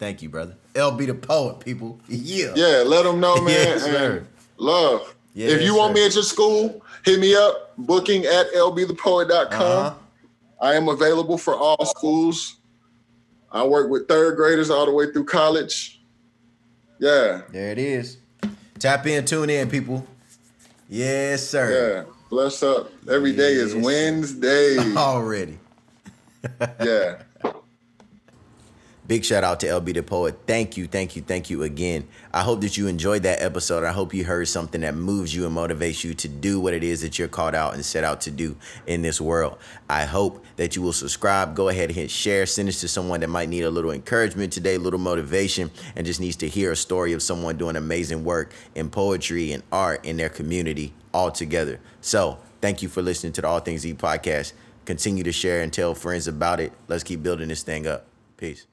Thank 0.02 0.24
you, 0.24 0.30
brother. 0.30 0.56
LB 0.74 1.06
the 1.06 1.14
poet, 1.14 1.60
people. 1.60 2.00
Yeah. 2.08 2.54
Yeah, 2.56 2.82
let 2.88 3.04
them 3.04 3.20
know, 3.20 3.36
man. 3.44 3.50
yes, 3.50 3.84
sir. 3.84 4.26
Love. 4.58 5.14
Yes, 5.36 5.52
if 5.52 5.62
you 5.62 5.76
want 5.76 5.94
me 5.94 6.04
at 6.04 6.16
your 6.16 6.24
school, 6.24 6.84
hit 7.06 7.20
me 7.20 7.36
up. 7.36 7.76
Booking 7.78 8.26
at 8.26 8.52
lbthepoet.com. 8.52 9.62
Uh-huh. 9.62 9.94
I 10.60 10.74
am 10.74 10.90
available 10.90 11.38
for 11.38 11.56
all 11.56 11.86
schools. 11.86 12.56
I 13.52 13.64
work 13.64 13.92
with 13.92 14.08
third 14.08 14.38
graders 14.38 14.72
all 14.72 14.88
the 14.88 14.92
way 14.92 15.12
through 15.12 15.26
college. 15.26 16.02
Yeah. 16.98 17.44
There 17.52 17.70
it 17.72 17.78
is. 17.78 18.18
Tap 18.80 19.06
in, 19.06 19.24
tune 19.24 19.52
in, 19.52 19.70
people. 19.70 20.08
Yes, 20.90 21.48
sir. 21.48 22.06
Yeah. 22.08 22.14
Bless 22.32 22.64
up. 22.64 22.92
Every 23.08 23.30
yes, 23.30 23.38
day 23.38 23.54
is 23.54 23.76
Wednesday. 23.76 24.80
Already. 24.96 25.60
yeah. 26.84 27.22
Big 29.12 29.26
shout 29.26 29.44
out 29.44 29.60
to 29.60 29.68
LB 29.68 29.94
the 29.96 30.04
Poet. 30.04 30.40
Thank 30.48 30.78
you, 30.78 30.88
thank 30.88 31.18
you, 31.18 31.22
thank 31.22 31.50
you 31.50 31.64
again. 31.64 32.08
I 32.34 32.44
hope 32.44 32.62
that 32.62 32.78
you 32.78 32.88
enjoyed 32.88 33.24
that 33.24 33.42
episode. 33.42 33.84
I 33.84 33.92
hope 33.92 34.14
you 34.14 34.24
heard 34.24 34.48
something 34.48 34.80
that 34.80 34.96
moves 34.96 35.36
you 35.36 35.46
and 35.46 35.54
motivates 35.54 36.06
you 36.06 36.14
to 36.14 36.30
do 36.30 36.62
what 36.62 36.74
it 36.74 36.82
is 36.82 37.02
that 37.02 37.20
you're 37.20 37.28
called 37.28 37.54
out 37.54 37.74
and 37.74 37.84
set 37.84 38.06
out 38.06 38.22
to 38.22 38.32
do 38.32 38.56
in 38.88 39.02
this 39.02 39.20
world. 39.20 39.58
I 39.90 40.06
hope 40.06 40.46
that 40.56 40.78
you 40.78 40.82
will 40.82 40.94
subscribe. 40.94 41.58
Go 41.58 41.68
ahead 41.68 41.90
and 41.90 41.98
hit 41.98 42.10
share. 42.10 42.46
Send 42.46 42.70
this 42.70 42.80
to 42.80 42.88
someone 42.88 43.20
that 43.20 43.28
might 43.28 43.50
need 43.50 43.64
a 43.64 43.70
little 43.70 43.92
encouragement 43.92 44.54
today, 44.54 44.76
a 44.76 44.80
little 44.80 44.98
motivation, 44.98 45.72
and 45.98 46.06
just 46.06 46.22
needs 46.22 46.38
to 46.38 46.48
hear 46.48 46.72
a 46.72 46.78
story 46.78 47.12
of 47.12 47.22
someone 47.22 47.58
doing 47.58 47.76
amazing 47.76 48.24
work 48.24 48.54
in 48.76 48.90
poetry 48.90 49.52
and 49.52 49.62
art 49.74 50.06
in 50.06 50.16
their 50.16 50.30
community 50.30 50.94
all 51.14 51.32
together. 51.32 51.82
So, 52.00 52.38
thank 52.62 52.82
you 52.82 52.88
for 52.88 53.02
listening 53.02 53.34
to 53.34 53.42
the 53.42 53.48
All 53.50 53.60
Things 53.60 53.86
E 53.86 53.94
podcast. 53.94 54.54
Continue 54.86 55.26
to 55.26 55.34
share 55.34 55.64
and 55.64 55.74
tell 55.74 55.96
friends 55.96 56.30
about 56.30 56.62
it. 56.62 56.72
Let's 56.88 57.04
keep 57.04 57.22
building 57.22 57.50
this 57.50 57.62
thing 57.62 57.86
up. 57.88 58.06
Peace. 58.38 58.71